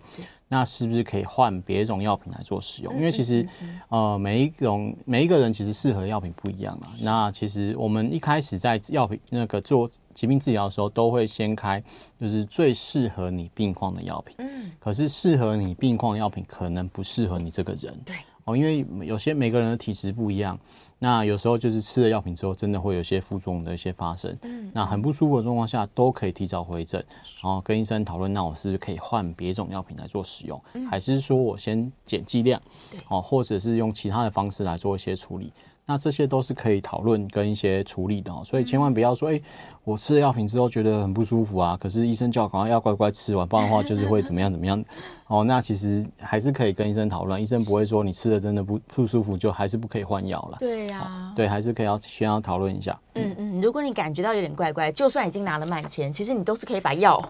[0.48, 2.92] 那是不是可以换别种药品来做使用？
[2.96, 3.46] 因为其实，
[3.90, 6.88] 呃，每一种每一个人其实适合的药品不一样嘛。
[7.01, 11.81] 那其实我们一开始在药品那个做疾病治疗的时候，都会先开
[12.20, 14.35] 就是最适合你病况的药品。
[14.40, 14.72] 嗯。
[14.81, 17.96] 可是适合你病况的药品可能不适合你这个人。
[18.05, 18.16] 对。
[18.46, 20.59] 哦，因为有些每个人的体质不一样。
[21.00, 24.37] 那有时候就是吃了药品之后，真的会有一些副作用的一些发生。
[24.42, 27.04] 嗯，那很不舒服的状况下，都可以提早回诊，
[27.42, 32.61] 然后跟医生讨论，那我是不是可以换别种药品来做使用，还是说我先减剂量，
[33.08, 35.52] 哦，或者是用其他的方式来做一些处理。
[35.90, 39.42] 那这些都是可以讨论跟一些处理的哦，所以千万不要说，哎、欸，
[39.85, 44.85] 我吃了药品之后觉得很不舒服啊，可是医生叫我赶快要乖乖吃完，不然的话就是会怎么样怎么样。
[45.29, 50.59] 哦，那其实还是可以跟医生讨论，医生不会说你吃的真的不不舒服就还是不可以换药了。
[50.61, 52.98] 对呀、啊，对，还是可以要先要讨论一下。
[53.14, 57.22] 嗯嗯，如果你感觉到有点怪怪，就算已经拿了满钱，其实你都是可以把药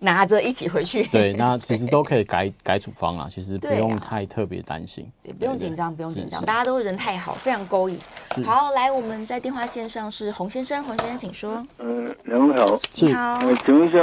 [0.00, 1.06] 拿着一起回去。
[1.08, 5.08] 对，那 其实都可以改改处方啊，其实不用太特别担心。
[5.22, 7.96] 对，不用紧张，不用紧张，大家都人太好，非常勾引。
[8.44, 11.64] 好，来，我们在电话线上是洪先生，洪先生请说。
[11.78, 12.66] 嗯、呃，两位好，
[13.00, 13.38] 你好。
[13.38, 13.98] 呃，请问一下，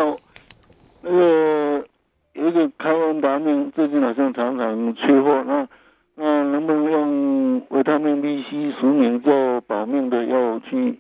[1.02, 1.86] 那个
[2.34, 5.68] 有一个开完达命，最近好像常常缺货，那
[6.16, 11.00] 那能不能用维他命 B、C、俗名叫保命的药去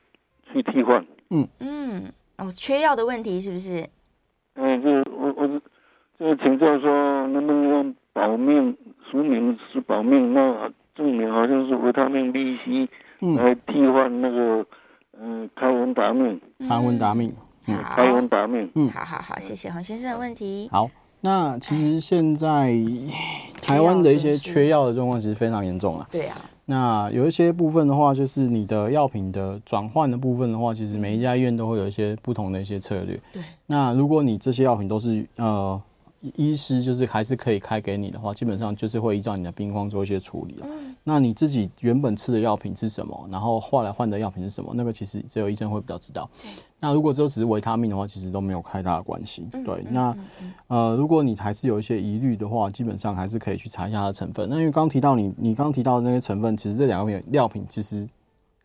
[0.51, 1.05] 去替换？
[1.29, 3.87] 嗯嗯，哦，缺药的问题是不是？
[4.55, 5.47] 嗯，就我我
[6.19, 8.75] 就请教说，能不能用保命
[9.09, 12.89] 俗名是保命，那证明好像是维他命 B、C。
[13.37, 14.65] 来替换那个，
[15.15, 17.31] 嗯，开文达命，开文达命，
[17.67, 20.67] 嗯，开文达命，嗯，好好好，谢谢洪先生的问题。
[20.71, 22.73] 好，那其实现在
[23.61, 26.07] 台湾的一些缺药的状况其实非常严重了。
[26.09, 26.35] 对啊。
[26.65, 33.19] 那有一些部分的话，就是你的药品的转换的部分的话，其实每一家医院都会有一些不同的一些策略。
[33.31, 33.43] 对。
[33.67, 35.79] 那如果你这些药品都是呃。
[36.35, 40.67] 医师就是还是可以开给你的话，基本上就是会依照你的病况做一些处理啊。
[40.69, 40.95] 嗯。
[41.03, 43.27] 那你自己原本吃的药品是什么？
[43.29, 44.71] 然后后来换的药品是什么？
[44.75, 46.29] 那个其实只有医生会比较知道。
[46.41, 46.51] 对。
[46.79, 49.47] 那如果这只是维他命的话，其实都没有太大的关系。
[49.65, 49.83] 对。
[49.89, 50.15] 那
[50.67, 54.47] 呃，如果你还是有一些疑虑的话，基本上还是可以去查一下它的成分。
[54.49, 58.07] 那因为刚提到你，你刚提到的那些成分，其实这两个药品其实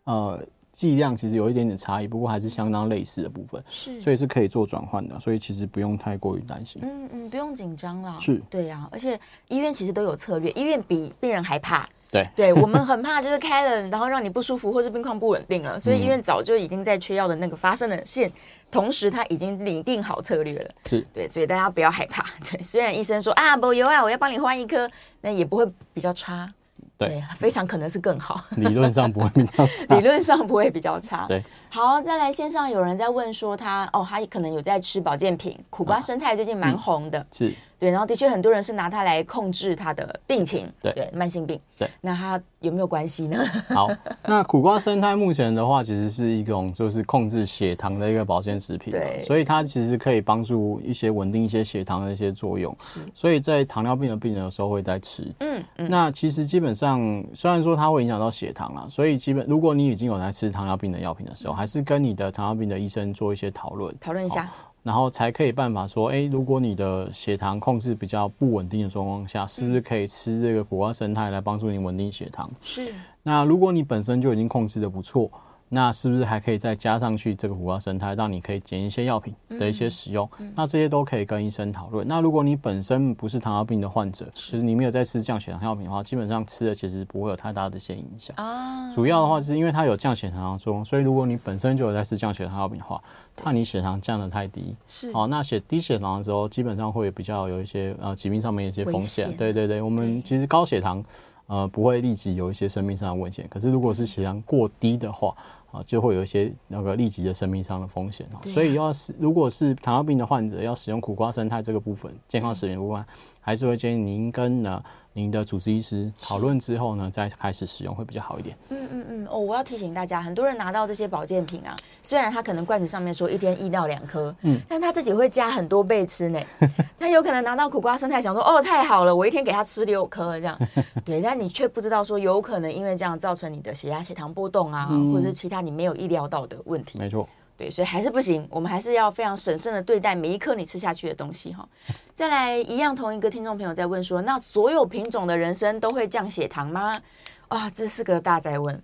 [0.05, 0.38] 呃。
[0.77, 6.83] 剂量其实有一点点差异，不过还是相当类似的部分，是，所以是可以做转换的，所以其实不用太过于担心。
[6.85, 8.19] 嗯嗯，不用紧张啦。
[8.21, 11.89] 是，对呀、啊，而且医院其实都有策略，医院比病人还怕。
[12.09, 18.31] 对，对我们很怕，就是开了然后让你不舒服，或是病况不稳定了， 所以医院早就已经在缺药的那个发生的线，
[18.71, 20.71] 同时他已经拟定好策略了。
[20.85, 22.25] 是对，所以大家不要害怕。
[22.49, 24.89] 对，虽然医生说啊，不有啊，我要帮你换一颗，
[25.23, 26.53] 那也不会比较差。
[26.99, 28.41] 对，对，非常可能是更好。
[28.57, 29.95] 理论上不会比较差。
[29.97, 31.27] 理论上不会比较差。
[31.27, 37.25] 对，好，再来线上有人在问说他哦，他可能有在吃保健品，苦瓜生态最近蛮红的。
[37.33, 37.55] 是。
[37.79, 41.61] 对，然后的确很多人是拿它来控制他的病情，对，对慢性病。
[41.79, 43.39] 对，那它有没有关系呢？
[43.69, 43.89] 好，
[44.25, 52.75] 那苦瓜生态目前的话，其实是一种就是控制血糖的一个保健食品，对，所以它其实可以帮助一些稳定一些血糖的一些作用。
[52.79, 55.31] 是，所以在糖尿病的病人有时候会在吃。
[55.41, 55.91] 嗯嗯。
[55.91, 64.51] 那其实基本上，虽然说它会影响到血糖啦，所以基本如果你已经有在吃糖尿病的药品的时候，还是跟你的糖尿病的医生做一些讨论，讨论一下。
[64.87, 72.49] 然后才可以办法说，哎，如果你的血糖控制比较不稳定的状况下，是不是可以吃这个苦瓜生态来帮助你稳定血糖？
[72.62, 72.87] 是。
[73.25, 75.29] 那如果你本身就已经控制的不错。
[75.68, 80.24] 那是不是还可以再加上去这个苦瓜生态，让你可以减一些药品的一些使用？
[80.38, 82.07] 嗯嗯、那这些都可以跟医生讨论。
[82.07, 88.33] 那如果你本身不是糖尿病的患者，其实你没有在吃降血糖药品的话，基本上吃的其实不会有太大的一些影响。
[88.37, 93.02] 啊，主要的话就是因为它有降血糖的作用，所以如果你本身就有在吃降血糖药品的话，
[93.37, 99.37] 怕你血糖降得太低，是哦，那血低血糖的时候，基本上会比较有一些呃疾病上面一些风险。
[99.37, 101.05] 对对对，我们其实高血糖
[101.48, 105.35] 呃不会立即有一些生命上的危险，可是如果是血糖过低的话。
[105.70, 113.05] 啊，就会有一些那个立即的生命上的风险啊，所以要是如果是糖尿病的患者要使用苦瓜生态这个部分健康食品部分，
[113.40, 114.83] 还是会建议您跟呢。
[115.16, 118.55] 您的主治医师讨论之后呢，再开始使用会比较好一点。
[118.68, 126.38] 嗯嗯嗯哦，我要提醒大家，很多人拿到这些保健品啊，虽然他可能罐子上面说一天一到两颗，嗯，但他自己会加很多倍吃呢。
[127.00, 130.59] 他有可能拿到苦瓜生态，想说哦太好了，我一天给他吃六颗这样。
[131.02, 136.98] 对，但你却不知道说有可能因为这样造成你的血压、血糖波动啊，嗯、或者是其他你没有意料到的问题。
[136.98, 137.26] 没错。
[137.57, 141.66] 对，所以还是不行，我们还是要非常审慎的对待每一颗你吃下去的东西哈。
[142.14, 147.01] 再来，一样同一个听众朋友在问说，那所有品种的人参都会降血糖吗？
[147.49, 148.83] 啊，这是个大在问。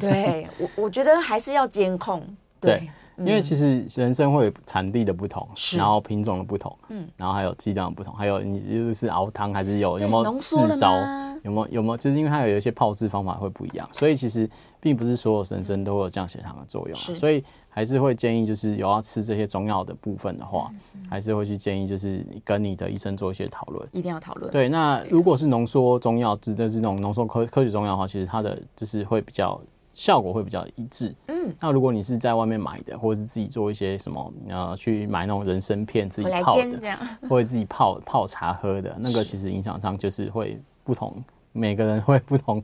[0.00, 2.22] 对我，我觉得还是要监控。
[2.60, 2.78] 对。
[3.14, 5.46] 对因为其实人参会有产地的不同，
[5.76, 10.96] 然后品种的不同，嗯，然后还有剂量的不同，还有你就是熬汤还是有有没有炙烧，
[11.42, 14.48] 有没有有没有，就是因为它有一些泡制方法会不一样，所以其实
[14.80, 20.70] 并不是所有人参都会有降血糖的作用，所以还是会建议就是有要吃这些中药的部分的话，
[21.08, 24.52] 还是会去建议就是跟你的医生做一些讨论，一定要讨论。
[24.52, 29.60] 对，那如果是浓缩中药，指的是那种浓缩科科学中药的话，其实它的就是会比较。
[29.94, 31.14] 效果会比较一致。
[31.26, 42.62] 嗯，那如果你是在外面买的，或者是自己做一些什么，呃，去买那种人参片自己泡的， 或者自己泡泡茶喝的，那个其实影响上就是会不同，每个人会不同。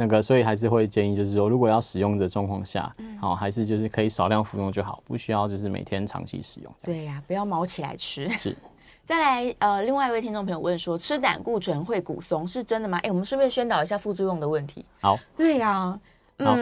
[0.00, 2.84] 那个，所以还是会建议，就是说，如果要使用的状况下，
[3.20, 6.72] 好、嗯，还是就是可以少量服用就好，不需要就是每天长期使用。
[6.82, 8.26] 对呀、啊，不要毛起来吃。
[8.30, 8.56] 是。
[9.04, 12.96] 再来，呃，另外一位听众朋友问说，吃胆固醇会骨松是真的吗？
[12.98, 14.84] 哎、欸，我们顺便宣导一下副作用的问题。
[15.00, 15.18] 好。
[15.36, 16.00] 对呀、啊。
[16.42, 16.56] 好，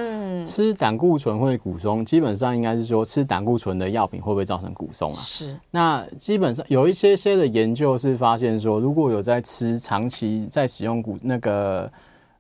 [0.44, 5.14] 吃胆固醇会骨松，基本上应该是说吃胆固醇的药品会不会造成骨松啊？
[5.14, 5.57] 是。
[5.70, 11.88] 那基本上有一些些的研究是发现说，如果有在吃长期在使用骨那个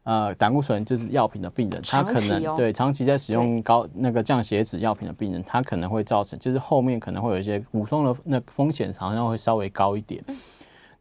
[0.08, 10.24] 呃胆固醇就是药品的病人，他可能对长期在使用高那个降血脂药品的病人，他可能会造成就是后面可能会有一些骨松的那风险好像会稍微高一点。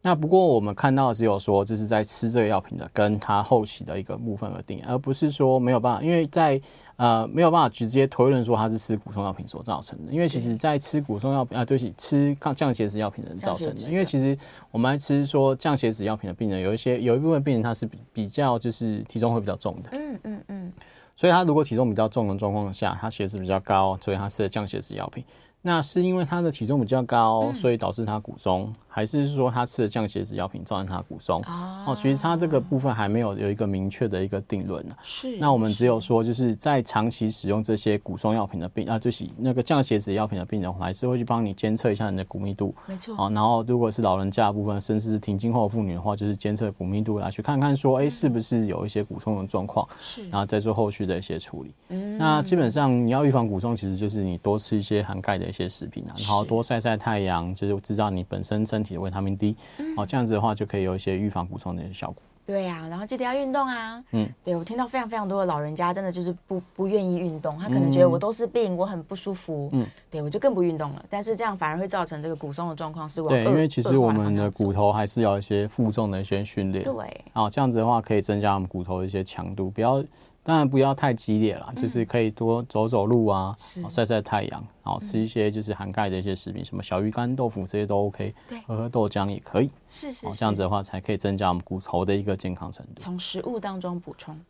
[0.00, 6.60] 那不过我们看到只有说，就是在吃这个药品的，跟它后期的一个部分而定，而不是说没有办法，因为在
[6.94, 14.38] 呃没有办法直接推论说它是吃骨松药品所造成的，因为其实在吃骨松药品啊，对不起，吃降降血脂药品的人造成的，因为其实
[14.70, 20.72] 我们来吃说降血脂药品的病人，有一些有一部分病人他是比比较就是体重会比较重的，嗯嗯嗯，
[21.16, 25.24] 所以他如果体重比较重的状况下，他血脂比较高，所以他吃了降血脂药品。
[25.60, 31.40] 那是因为他的体重比较高，所以导致他骨松，嗯、还是说他吃了降血脂药品造成他骨松？
[31.86, 34.96] 哦，其实他这个部分还没有有一个明确的一个定论呢。
[35.00, 35.36] 是。
[35.38, 42.74] 那我们只有说，就是在长期使用这些骨松药品的病啊，就是那个降血脂药品的病人，还是会去帮你监测一下你的骨密度。
[42.86, 43.14] 没错。
[43.14, 49.88] 啊，然后如果是老人家的部分，甚至是停经后妇女的话，就是监测骨密度来去看看说，哎、欸，是不是有一些骨松的状况？
[50.00, 50.28] 是。
[50.28, 51.72] 然后再做后续的一些处理。
[51.90, 52.18] 嗯。
[52.18, 59.56] 那基本上你要预防骨松，其实就是你多吃一些含钙的一些食品啊，然后多晒晒太阳，就是知道你本身身体的维他命 D，
[59.96, 62.22] 好，这样子的话就可以有一些预防骨松的一些效果。
[62.46, 64.02] 对呀、啊，然后记得要运动啊。
[64.12, 69.68] 嗯，对，我听到非常非常多的老人家真的就是不不愿意运动，他可能觉得我都是病，我很不舒服。
[69.72, 71.04] 嗯，对，我就更不运动了。
[71.10, 76.82] 但是这样反而会造成这个骨松的状况是往对，因为其实我们的骨头还是要一些负重的一些训练。
[76.82, 80.02] 对，啊，这样子的话可以增加我们骨头的一些强度，不要。
[80.48, 92.92] 当然不要太激烈了，就是可以多走走路啊，晒晒太阳，然后吃一些就是含钙的一些食品，什么小鱼干、豆腐这些都 OK，对，喝喝豆浆也可以，是是，这样子的话才可以增加我们骨头的一个健康程度。
[92.96, 94.40] 从食物当中补充。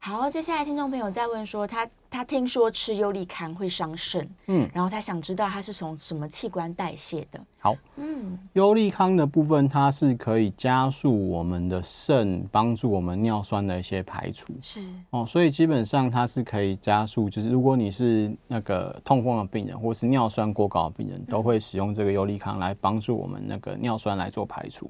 [0.00, 7.38] 好，接下来听众朋友在问说，他他听说吃优利康会伤肾，嗯，然后他想知道他是从什么器官代谢的。
[7.58, 14.54] 好，嗯，优利康的部分，它是可以加速我们的肾，帮助我们尿酸的一些排除。
[14.62, 14.80] 是
[15.10, 24.88] 哦，所以基本上它是可以加速，就是如果你是那个痛风的病人，或是尿酸过高的病人，都会使用这个优利康来帮助我们那个尿酸来做排除。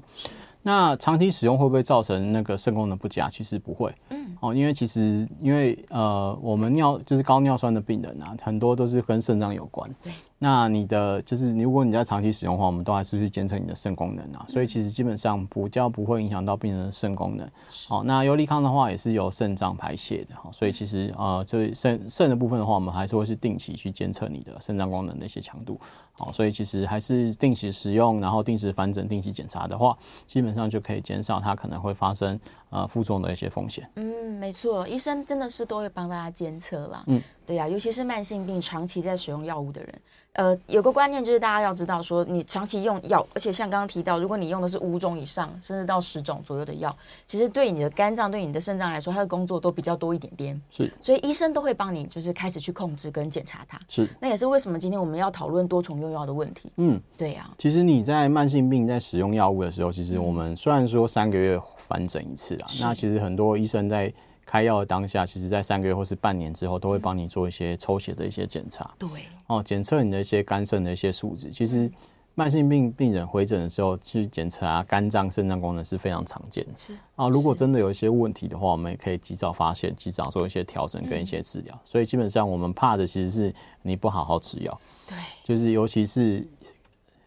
[0.62, 3.28] 那长期使用会不会造成那个肾功能不佳？
[3.28, 10.12] 其实不会，嗯，哦，因为其实因为呃，我们尿就是高尿酸的病人啊，很多都是跟肾脏有关，对。
[10.40, 17.48] 那你的就是，如果你在长期使用的话，我们都还是去监测你的肾功能啊，所以其实基本上比较不会影响到病人的肾功能。
[17.88, 25.78] 好，那优利康的话也是由肾脏排泄的，哈，所以其实呃，这肾肾的部分的话，我们还是会是定期去监测你的肾脏功能的一些强度。
[26.12, 29.96] 好，所以其实还是定期使用，然后定时反诊、定期检查的话，
[30.26, 32.38] 基本上就可以减少它可能会发生
[32.70, 33.88] 呃负重的一些风险。
[33.94, 37.04] 嗯，没错，医生真的是都会帮大家监测啦。
[37.06, 39.94] 嗯，对呀、啊，尤其是慢性病长期在使用药物的人。
[40.34, 46.94] 呃，有个观念就是大家要知道，说你长期用药，而且像刚刚提到，如果你用的是五种以上，甚至到十种左右的药，
[47.26, 50.62] 其实对你的肝脏、对你的肾脏来说，它的工作都比较多一点点。
[50.70, 53.80] 是，所以医生都会帮你，就是开始去控制跟检查它。
[53.88, 56.70] 是，那也是为什么今天我们要讨论多重用药的问题。
[56.76, 57.56] 嗯，对呀、啊。
[57.56, 64.12] 其实你在慢性病在使用药物的时候，其实我们虽然说三个月反诊一次啊，那其实很多医生在。
[64.50, 68.90] 开药的当下，其实在三个月或是半年之后，都会帮你做一些抽血的一些检查。
[68.98, 69.06] 对，
[69.46, 71.50] 哦，检测你的一些肝肾的一些数值。
[71.50, 71.92] 其实
[72.34, 76.72] 慢性病病人回诊的时候去检查肝脏、肾脏功能是非常常见的。
[76.78, 81.74] 是啊，如果真的有一些问题的话，我们也可以及早发现，及早做一些调整跟一些治疗。
[81.74, 84.80] 嗯、所以基本上我们怕的其实是你不好好吃药。
[85.06, 86.42] 对，就是尤其是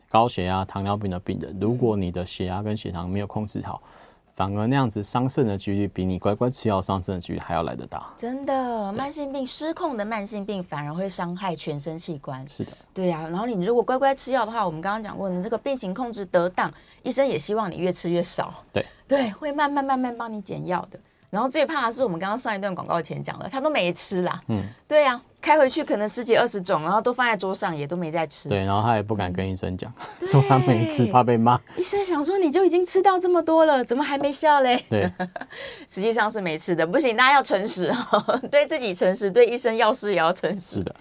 [0.09, 3.79] 高血压、糖尿病的病人，如果你的血压跟血糖没有控制好。
[4.41, 8.11] 反而那样子伤肾的几率比你乖乖吃药伤肾的几率还要来得大。
[8.17, 12.43] 真的，慢性病失控的慢性病反而会伤害全身器官。
[12.49, 13.29] 是的，对呀、啊。
[13.29, 16.73] 然后你如果乖乖吃药的话，我们刚刚讲过，你这个病情控制得当，
[17.03, 18.51] 医生也希望你越吃越少。
[18.73, 20.99] 对对，会慢慢慢慢帮你减药的。
[21.31, 24.39] 然后最怕的是我们刚刚上一段广告前讲的，他都没吃啦。
[24.49, 28.49] 嗯，对呀、啊，开回去可能十几二十种，然后都放在桌上，也都没在吃。
[28.49, 31.57] 对，然后他也不敢跟医生讲，嗯、说他没吃，怕被骂。
[31.77, 34.85] 医生想说你就已经吃到这么多了，怎么还没效嘞？
[34.89, 35.09] 对，
[35.87, 36.85] 实际上是没吃的。
[36.85, 37.89] 不行，大家要诚实，
[38.51, 40.75] 对自己诚实，对医生药师也要诚实。
[40.79, 40.93] 是的，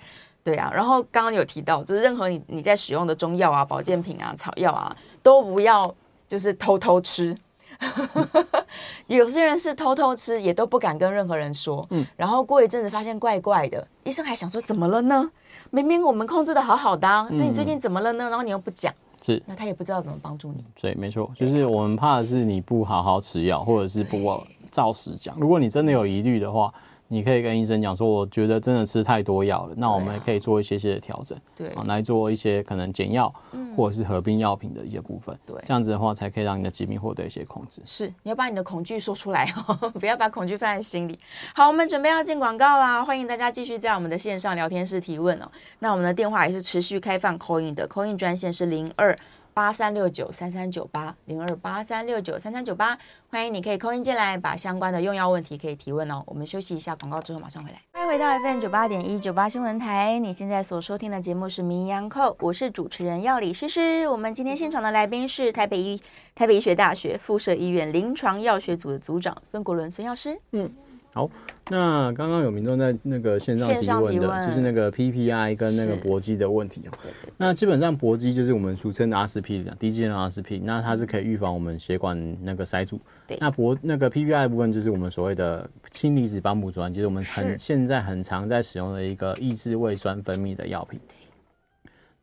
[0.45, 0.71] 对啊。
[0.73, 5.93] 然后刚刚有提到，就是任何你你在使用的中药啊、保健品啊、草药啊，都不要
[6.29, 7.37] 就是偷偷吃。
[9.07, 11.87] 有些人是偷偷吃，也都不敢跟任何人说。
[11.91, 15.31] 嗯，然后过一阵子发现怪怪的，医生还想说怎么了呢？
[15.71, 18.29] 明明我们控制的好好的，啊，那你最近怎么了呢？
[18.29, 20.65] 然后你又不讲，是，那他也不知道怎么帮助你。
[20.81, 25.37] 对，没错，就是我们怕的是你不好好吃药，或者是不照实讲。
[25.39, 26.73] 如果你真的有疑虑的话。
[27.13, 33.35] 你可以跟医生讲说，我觉得真的吃太多药了，那我们也可以做一些些的调整，对，来做一些可能减药，
[33.77, 37.83] 或者是合并药品的一些部分，对，这样子的话才可以让你的疾病获得一些控制。
[37.85, 41.19] 是，你要把你的恐惧说出来哦， 不要把恐惧放在心里。
[41.53, 45.51] 好，我们准备要进广告啦，欢迎大家继续在我们的线上聊天室提问哦。
[45.81, 49.19] 那我们的电话也是持续开放 call in 的，call in 专线是零二。
[49.61, 52.99] 八三六九三三九八零二八三六九三三九八，
[53.29, 56.23] 欢迎你可以 call in 进来，把相关的用药问题可以提问哦。
[56.25, 57.77] 我们休息一下广告之后马上回来。
[57.93, 64.09] 欢迎回到 FM 九八点一九八新闻台，你现在所收听的节目是《名医央叩》，我是主持人药理诗诗。
[64.09, 66.01] 我们今天现场的来宾是台北医
[66.35, 70.41] 台北医学大学附设医院临床药学组的组长孙国伦孙药师。
[70.53, 70.73] 嗯。
[71.13, 71.29] 好，
[71.71, 76.91] 那刚刚有民众在那个线上提问的，问就是那个 PPI 跟那个搏击的问题哦。
[77.37, 83.01] 那基本上搏击就是我们俗称的阿司匹林，低剂量阿司匹林，那它是可以预防我们血管那个塞住。
[83.27, 83.37] 对。
[83.41, 91.01] 那搏那个 PPI 部分就是我们所谓的氢离子帮浦胺，就是我们很现在很常在使用的一个抑制胃酸分泌的药品。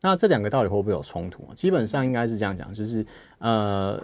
[0.00, 1.52] 那这两个到底会不会有冲突？
[1.54, 3.04] 基本上应该是这样讲，就是
[3.38, 4.02] 呃。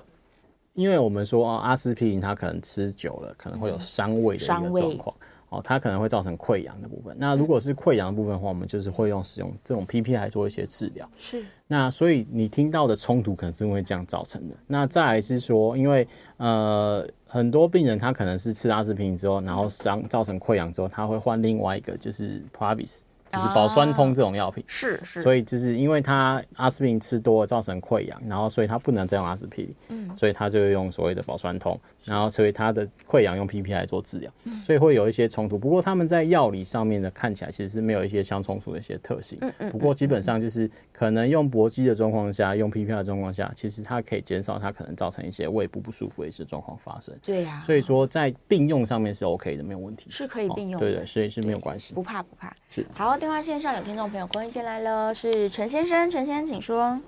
[0.74, 5.16] 因为我们说哦，阿司匹林它可能吃久了可能会有伤胃的一个状况
[5.50, 7.16] 哦，它可能会造成溃疡的部分。
[7.18, 11.08] 那如果是溃疡的部分的话，我们就是会用使用这种 PP 来做一些治疗。
[11.16, 11.44] 是。
[11.68, 14.54] 那所以你听到的冲突可能是因为这样造成的。
[14.66, 16.06] 那再来是说，因为
[16.38, 23.00] 呃很多病人他可能是吃阿司匹林之后，然后伤造成溃疡之后，他会换另外一个就是 Plavix
[23.34, 35.58] 就是保酸通这种药品，啊、是是，所以就是因为他阿司匹林吃多了造成溃疡，然后所以他不能再用阿司匹林，嗯，所以他就用所谓的保酸通，然后所以他的溃疡用 PP 来做治疗，嗯，所以会有一些冲突。
[35.58, 39.70] 不过他们在药理上面呢，看起来其实是没有一些相冲突的一些特性，嗯嗯。
[39.70, 47.14] 不过基本上就是可能用搏击的状况下，用 PP 的状况下，其实它可以减少它可能造成一些胃部不舒服的一些状况发生。
[47.24, 52.54] 对呀，所以说在并用上面是 OK 的，没有问题，是可以并用的，对对，所以是没有关系，不怕不怕。
[52.70, 54.04] 是好，电话线上有听众。
[54.10, 57.00] 朋友，欢迎进来了，是陈先生，陈先生，请说。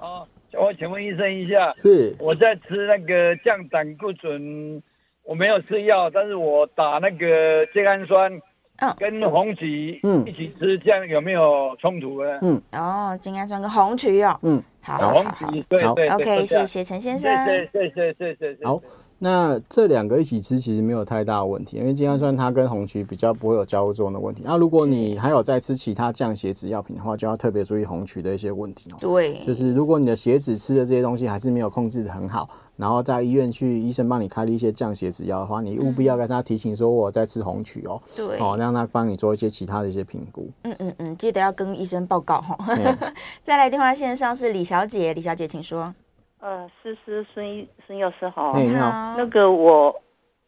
[0.00, 0.28] 哦，
[0.58, 2.14] 我请问医生一下，是。
[2.18, 4.82] 我在吃那个降胆固醇，
[5.22, 8.32] 我没有吃药，但是我打那个精氨酸，
[8.78, 12.38] 嗯，跟红曲，嗯，一起吃，这样有没有冲突呢？
[12.42, 18.80] 嗯，哦，精氨酸跟红曲哦，嗯，好，红曲，对对，OK，谢谢陈先生，谢谢谢谢谢谢，好。
[19.18, 24.42] 那这两个一起吃其实没有太大的问题，因为金氨酸它跟红曲比较不会有交互作用的问题。
[24.44, 28.96] 那如果你还有在吃其他降血脂药品的话，就要特别注意红曲的一些问题哦。
[29.00, 32.46] 对，就是如果你的血脂吃的这些东西还是没有控制的很好，
[32.76, 37.98] 然后在医院去医生帮你开了一些降血脂药的话，你务必要跟他提醒说我在吃红曲哦。
[38.14, 40.50] 对，哦，让他帮你做一些其他的一些评估。
[40.64, 42.58] 嗯嗯嗯，记得要跟医生报告哈。
[43.42, 45.94] 再来电话线上是李小姐，李小姐请说。
[46.40, 49.14] 呃，思思孙孙药师好，你好。
[49.16, 50.02] 那个我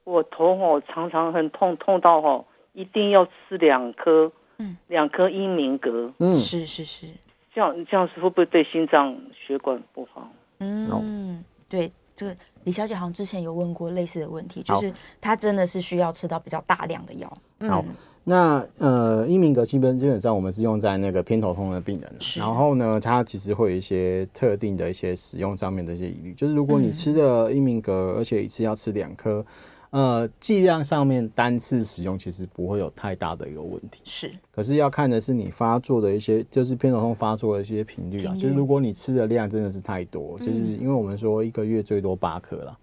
[0.04, 7.06] 我头吼常常很痛，痛到吼一定要吃两颗，嗯，两颗英明格，嗯，是是是，
[7.52, 10.30] 这样这样是会不会对心脏血管不好？
[10.60, 17.38] 嗯，对，这个李小姐好像之前有问过类似的问题，就是她真的是需要吃到比较大量的药。
[17.68, 17.84] 好。
[18.24, 29.42] 那呃，英明格基本基本上我们是用在那个偏头痛的病人，然后呢，它其实会有一些特定的一些使用上面的一些疑虑，就是如果你吃的英明格，嗯、而且一次要吃两颗，
[29.90, 34.00] 呃，剂量上面单次使用其实不会有太大的一个问题。
[34.04, 38.34] 是，可是要看的是你发作的一些，就是偏头痛发作的一些频率啊。
[38.34, 42.76] 就是如果你吃的量真的是太多，嗯、就是因为我们说一个月最多八颗啦，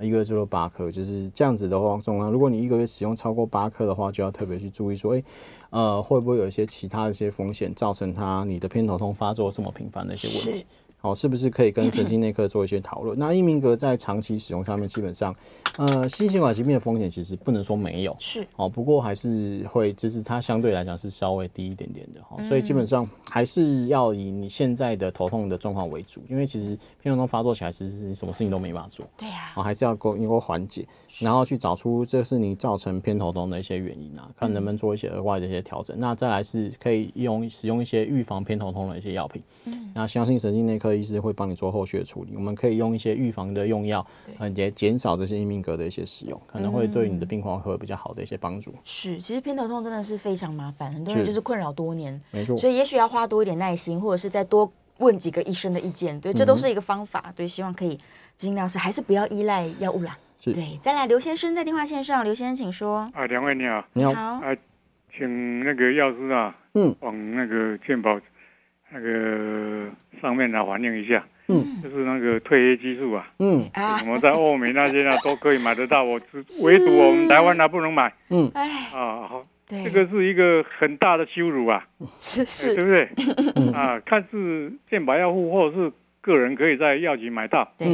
[0.00, 2.30] 一个月最多八颗，就是这样子的话，重量。
[2.30, 5.24] 如果你一个月使用超过八颗的话，就要特别去注意说，哎、欸，
[5.70, 10.66] 呃，会不会有一些其他的一些风险，造成它你的偏头痛发作这么频繁的一些问题。
[11.02, 13.16] 哦，是不是可以跟神经内科做一些讨论？
[13.16, 15.34] 那英明格在长期使用上面，基本上，
[15.76, 30.84] 呃，心血管疾病的风险其实不能说没有，是哦，不过还是会，就是它相对来讲是稍微低一点点的哈，所以基本上还是要以你现在的头痛的状况为主，因为其实偏头痛发作起来，其实是什么事情都没办法做，对呀，哦，还是要够能够缓解，
[31.20, 35.96] 然后去找出这是你造成偏头痛的一些原因啊，看能不能做一些额外的一些调整。
[36.00, 40.85] 那再来是可以用使用一些预防偏头痛的一些药品，嗯，那相信神经内科。
[40.94, 44.06] 医师会帮你做后续的处理，我们可以用一些预防的用药，
[44.38, 48.74] 呃，也减少这些硬命格的一些使用，可能会对你的病况会有比较好的一些帮助。
[48.84, 52.56] 是，其实偏头痛真的是非常麻烦，很多人就是困扰多年，没错。
[52.56, 57.32] 所以也许要花多一点耐心，或者是再多问几个医生的意见，对，这都是一个方法。
[57.34, 57.98] 对，希望可以
[58.36, 60.18] 尽量是还是不要依赖药物啦。
[60.40, 60.78] 是，对。
[60.82, 63.10] 再来，刘先生在电话线上，刘先生请说。
[63.14, 64.12] 啊，两位你好，你好。
[64.12, 64.56] 啊，
[65.16, 68.18] 请那个药师啊，嗯，往那个健保
[68.90, 69.88] 那个
[70.20, 71.24] 上面来反映一下。
[71.48, 73.64] 嗯，就是那个褪黑激素啊，嗯，
[74.04, 81.86] 我们在欧美那些呢都可以买得到，我只 唯独我们台湾呢不能买，嗯，哎，啊，好，对，这个是一个很大的羞辱啊，
[82.18, 83.72] 是是，对不对？
[83.72, 87.86] 啊，看是健保药物或者是个人可以在药局买到，对，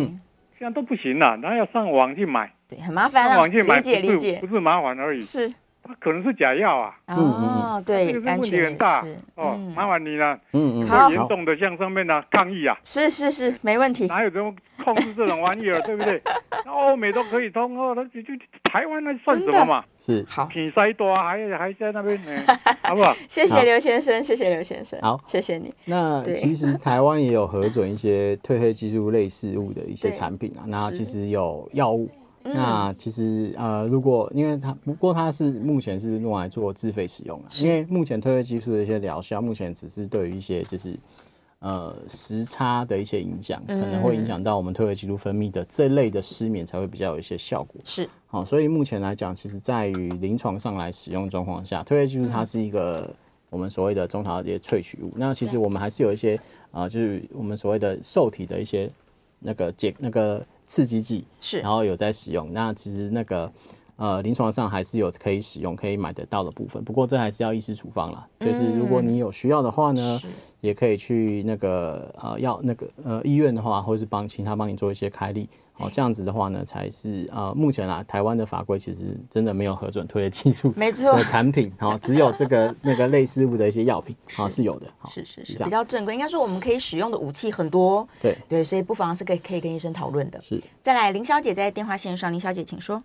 [0.59, 5.53] 这样都不行了，那要上网去买，对，很麻烦啊，网去买理解理解，不是麻烦而已，是。
[5.93, 6.95] 它可能是假药啊！
[7.09, 10.39] 哦，对，这个问题很大哦，麻烦你了。
[10.53, 12.77] 嗯嗯，好，严重的向上面呢抗议啊！
[12.85, 14.07] 是是是，没问题。
[14.07, 16.21] 哪有这么控制这种玩意儿，对不对？
[16.65, 18.33] 那欧美都可以通哦，那就就
[18.65, 19.85] 台湾那算什么嘛？
[19.99, 22.31] 是好，比赛多还还在那边呢，
[22.83, 23.15] 好不好？
[23.29, 25.73] 谢谢刘先生，谢谢刘先生，好，谢谢你。
[25.85, 32.09] 那其实台湾也有核准一些褪黑激素类似物的一些产品啊，那其实有药物。
[32.45, 40.99] 那其实呃，如果因为它不过它是目前是用来做自费使用的，因为目前褪黑激素的一些疗效，目前只是对于一些就是
[41.61, 47.81] 呃时差的一些影响，可能会影响到我们褪黑激素分泌的这类的失眠才会比较有一些效果。
[47.85, 53.09] 是，好，所以目前来讲，其实在于临床上来使用状况下，褪黑激素它是一个
[53.51, 55.13] 我们所谓的中草药萃取物。
[55.15, 56.35] 那其实我们还是有一些
[56.73, 58.91] 啊、呃，就是我们所谓的受体的一些
[59.39, 60.45] 那个解那个。
[60.73, 62.51] 刺激剂是，然后有在使用。
[62.51, 63.53] 那其实那个
[63.97, 66.83] 呃，临床上还是有可以使用、可以买得到的部分。
[66.83, 68.27] 不过这还是要医师处方啦。
[68.41, 70.19] 就是如果你有需要的话呢，
[70.63, 75.47] 也可以去那个呃，药那个呃医院的话，或是帮请他帮你做一些开立。
[75.79, 86.13] 哦，这样子的话呢，才是呃，目前啊，台湾的法规其实真的没有核准推的技术没错的产品，好，只有这个 那个类似物的一些药品，好是有的，是是是，比较正规。
[86.13, 90.39] 应该说我们可以使用的武器很多，对对，所以不妨是可以可以跟医生讨论的。
[90.41, 93.03] 是，再来林小姐在电话线上，林小姐请说。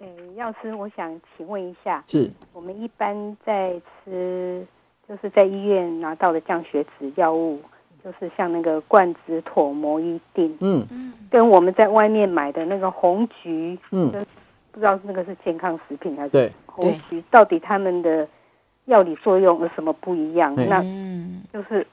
[0.00, 0.06] 诶，
[0.36, 4.66] 药师，我想请问一下，是我们一般在吃，
[5.08, 7.58] 就是在医院拿到的降血脂药物。
[8.04, 14.10] 就是像那个冠子妥、摩一定，嗯嗯，跟我们在外面买的那个红橘，嗯，
[14.72, 18.26] 不知道那个是健康食品还是对红橘，到底他们的
[18.86, 20.54] 药理作用有什么不一样？
[20.54, 20.82] 那
[21.52, 21.86] 就是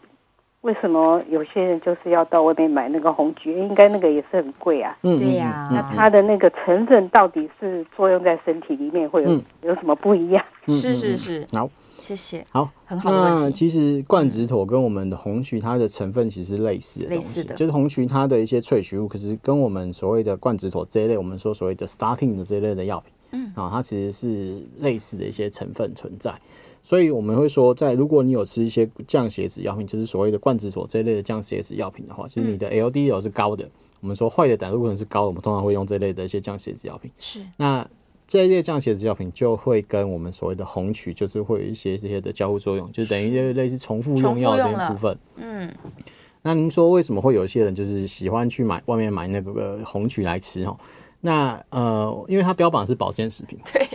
[0.61, 3.53] 为什么有些人就是要到外面买那个红橘？
[3.53, 4.97] 应该那个也是很贵啊。
[5.03, 5.69] 嗯，对呀。
[5.71, 10.43] 那它的那个成分到底是作用在身体里面会有有什么不一样？
[10.67, 11.69] 是是是，好。
[11.99, 12.45] 谢谢。
[12.51, 13.17] 好，很好的。
[13.17, 26.33] 那其实冠子妥跟我们的红曲它的成分其实是类似的东西，就是红曲它的一些萃取物，可是跟我们所谓的冠子妥这一类，我们说所谓的 starting 的这一类的药品，嗯，啊，它其实是类似的一些成分存在。
[26.83, 33.71] 所以我们会说，在如果你有吃一些降血脂药品，就是所谓的冠子妥这一类的降血脂药品的话，其实你的 LDL 是高的，嗯、
[34.01, 37.11] 我们说坏的胆固醇是高的，我们通常会用这类的一些降血脂药品。
[37.17, 37.85] 是那。
[38.27, 45.17] 这一类降血脂药品就会跟我们所谓的红曲，就是会有一些这些的交互作用，就等于类似重复用药的这一部分。
[45.37, 45.73] 嗯，
[46.41, 50.77] 那您说为什么会有一些人就是喜欢去买外面买那个红曲来吃哦？
[51.21, 53.57] 那呃，因为它标榜是保健食品。
[53.73, 53.87] 对。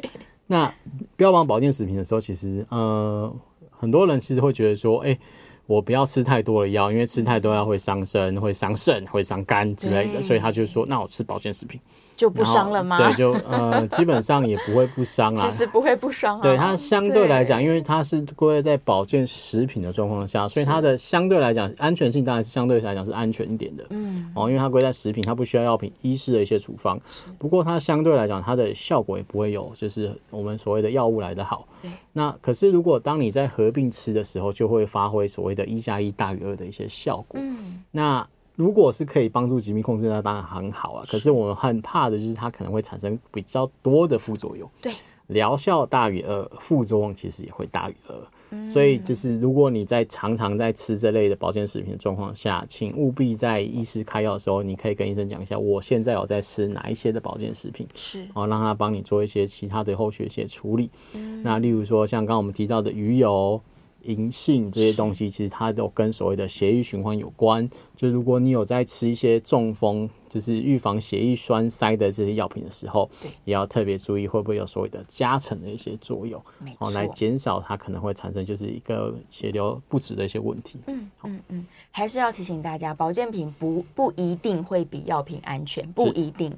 [0.46, 0.74] 那
[1.16, 3.32] 标榜保健食品的时候，其实呃，
[3.70, 5.18] 很多人其实会觉得说，哎，
[5.66, 11.80] 我不要吃太多的药，因为吃太多药会伤身、会伤肾、会伤肝之类的，所以他就说，那我吃保健食品。
[12.22, 12.98] 就不伤了吗？
[12.98, 15.42] 对，就呃， 基本上也不会不伤啊。
[15.42, 16.40] 其实不会不伤啊。
[16.40, 23.84] 对，它相对来讲，因为它是归类在保健食品的状况下，所以它的相对来讲安全性当然是相对来讲是安全一点的。
[23.90, 24.30] 嗯。
[24.36, 26.96] 哦，因为它归在食品，它不需要药品医师的一些处方。
[27.40, 31.66] 不过它相对来讲，它的效果也不会有就是我们所谓的药物来的好。
[31.82, 31.90] 对。
[32.12, 37.40] 那可是如果当你在合并吃的时候，就会发挥所谓的一加一大于二的一些效果。
[37.42, 37.82] 嗯。
[37.90, 38.24] 那。
[38.62, 41.04] 如果是可以帮助疾病控制，那当然很好啊。
[41.08, 44.70] 可是我们很怕的就是它可能会产生比较多的副作用。
[44.80, 44.92] 对，
[45.26, 48.14] 疗效大于二，副作用其实也会大于二。
[48.50, 48.64] 嗯。
[48.64, 60.88] 所以就是如果你在常常在吃这类的保健食品的状况下，请务必在医师开药的时候，你可以跟医生讲一下，我现在有在吃哪一些的保健食品，是，然后让他帮你做一些其他的后续一些处理。
[61.14, 61.42] 嗯。
[61.42, 63.60] 那例如说像刚刚我们提到的鱼油。
[64.04, 67.68] 银杏这些东西，其实它都跟所谓的血液循环有关。
[67.96, 76.42] 就如果你有在吃一些中风，就是预防血液栓塞的这些药品的时候，对，也要特别注意会不会有所谓的加成的一些作用，
[76.78, 80.78] 哦，来减少它可能会产生就是一个血流不止的一些问题。
[80.86, 86.56] 嗯嗯嗯，还是要提醒大家，保健品不不一定会比药品安全，不一定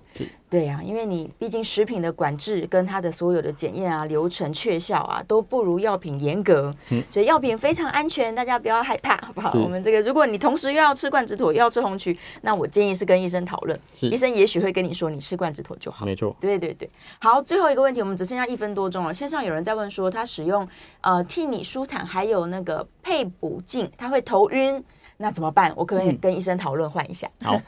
[0.49, 9.53] 对啊，因为你毕竟食品的管制跟它的所有的检验啊、流程确效啊，都不如药品严格，嗯，所以药品非常安全，大家不要害怕，好不好？
[9.59, 13.79] 我们这个，如果你同时又要吃冠子妥又要吃红曲，那我建议是跟医生讨论。
[14.03, 16.07] 医生也许会跟你说，你吃罐子妥就好。
[16.07, 16.89] 没错，对对对。
[17.19, 19.13] 好，最后一个问题，我们只剩下一分多钟了。
[19.13, 20.67] 线上有人在问说，他使用
[21.01, 24.83] 呃替你舒坦还有那个配补镜，他会头晕，
[25.17, 25.73] 那怎么办？
[25.77, 27.31] 我可不可以跟医生讨论换一下？
[27.41, 27.61] 好，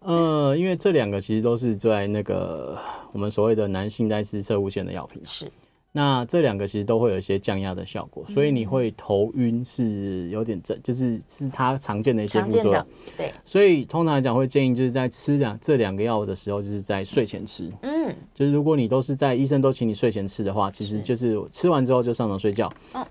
[0.00, 2.78] 呃，因为这两个其实都是在那个
[3.12, 5.20] 我们所谓的男性在吃摄护腺的药品。
[5.24, 5.50] 是。
[5.96, 12.86] 那这两个其实都会有一些降压的效果，所以你会头晕是有点正，就是是它常见的一些副作用。
[13.16, 17.72] 对，所以通常来讲会建议就是在吃两这两个药的时候，就是在睡前吃。
[17.80, 22.70] 嗯，就是如果你都是在医生都请你睡前吃的话，其实就是吃完之后就上床睡觉，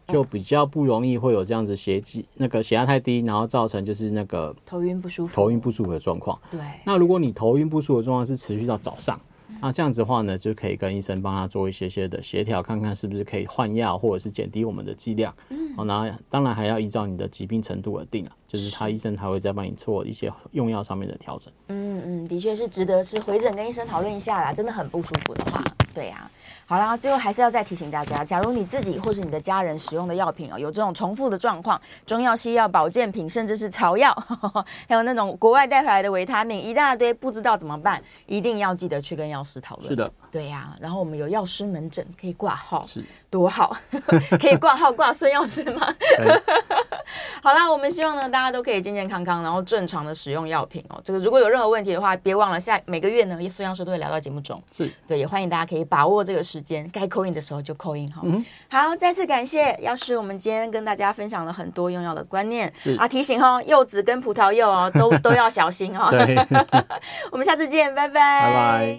[0.10, 6.40] 就比较不容易会有这样子血脂那个血压太低，然后造成就是那个头晕不舒服、头晕不舒服的状况。
[6.52, 9.20] 对，那如果你头晕不舒服的状况是持续到早上。
[9.66, 15.34] 那这样子的话呢，就可以跟医生帮他做一些些的协调，看看是不是可以换药，或者是减低我们的剂量。
[15.50, 21.52] 嗯，好，那当然还要依照你的疾病程度而定啊，就是他医生才会再帮你做一些用药上面的调整。
[21.70, 25.64] 嗯嗯，的确是值得是回诊跟医生讨论一下啦，真的很不舒服的话，
[25.96, 26.32] 对呀、啊。
[26.66, 34.12] 好啦，最后还是要再提醒大家，假如你自己或是你的家人使用的药品哦，有这种重复的状况，中药、西药、保健品，甚至是草药，
[34.88, 39.90] 还有那种国外带回来的维他命，一大堆，不知道怎么办，一定要记得去跟药师讨论。
[39.90, 40.78] 是的，对呀、啊。
[40.80, 43.76] 然后我们有药师门诊可以挂号，是多好，
[44.40, 45.94] 可以挂号挂孙药师吗？
[47.42, 51.00] 好啦，我们希望呢，大家都可以健健康康，然后正常的使用药品哦。
[51.04, 54.62] 这个如果有任何问题的话，别忘了下每个月呢，孙药师都会聊到节目中。
[54.76, 58.22] 是对，也欢迎大家可以把握这个时间，该 call in 的时候就 call in 哈。
[58.24, 66.10] 嗯，好，再次感谢药师，我们今天跟大家分享了很多用药的观念啊，提醒哦，柚子跟葡萄柚哦，都都要小心哦。
[66.12, 66.36] 对，
[67.32, 68.14] 我们下次见，拜拜。
[68.14, 68.94] 拜拜。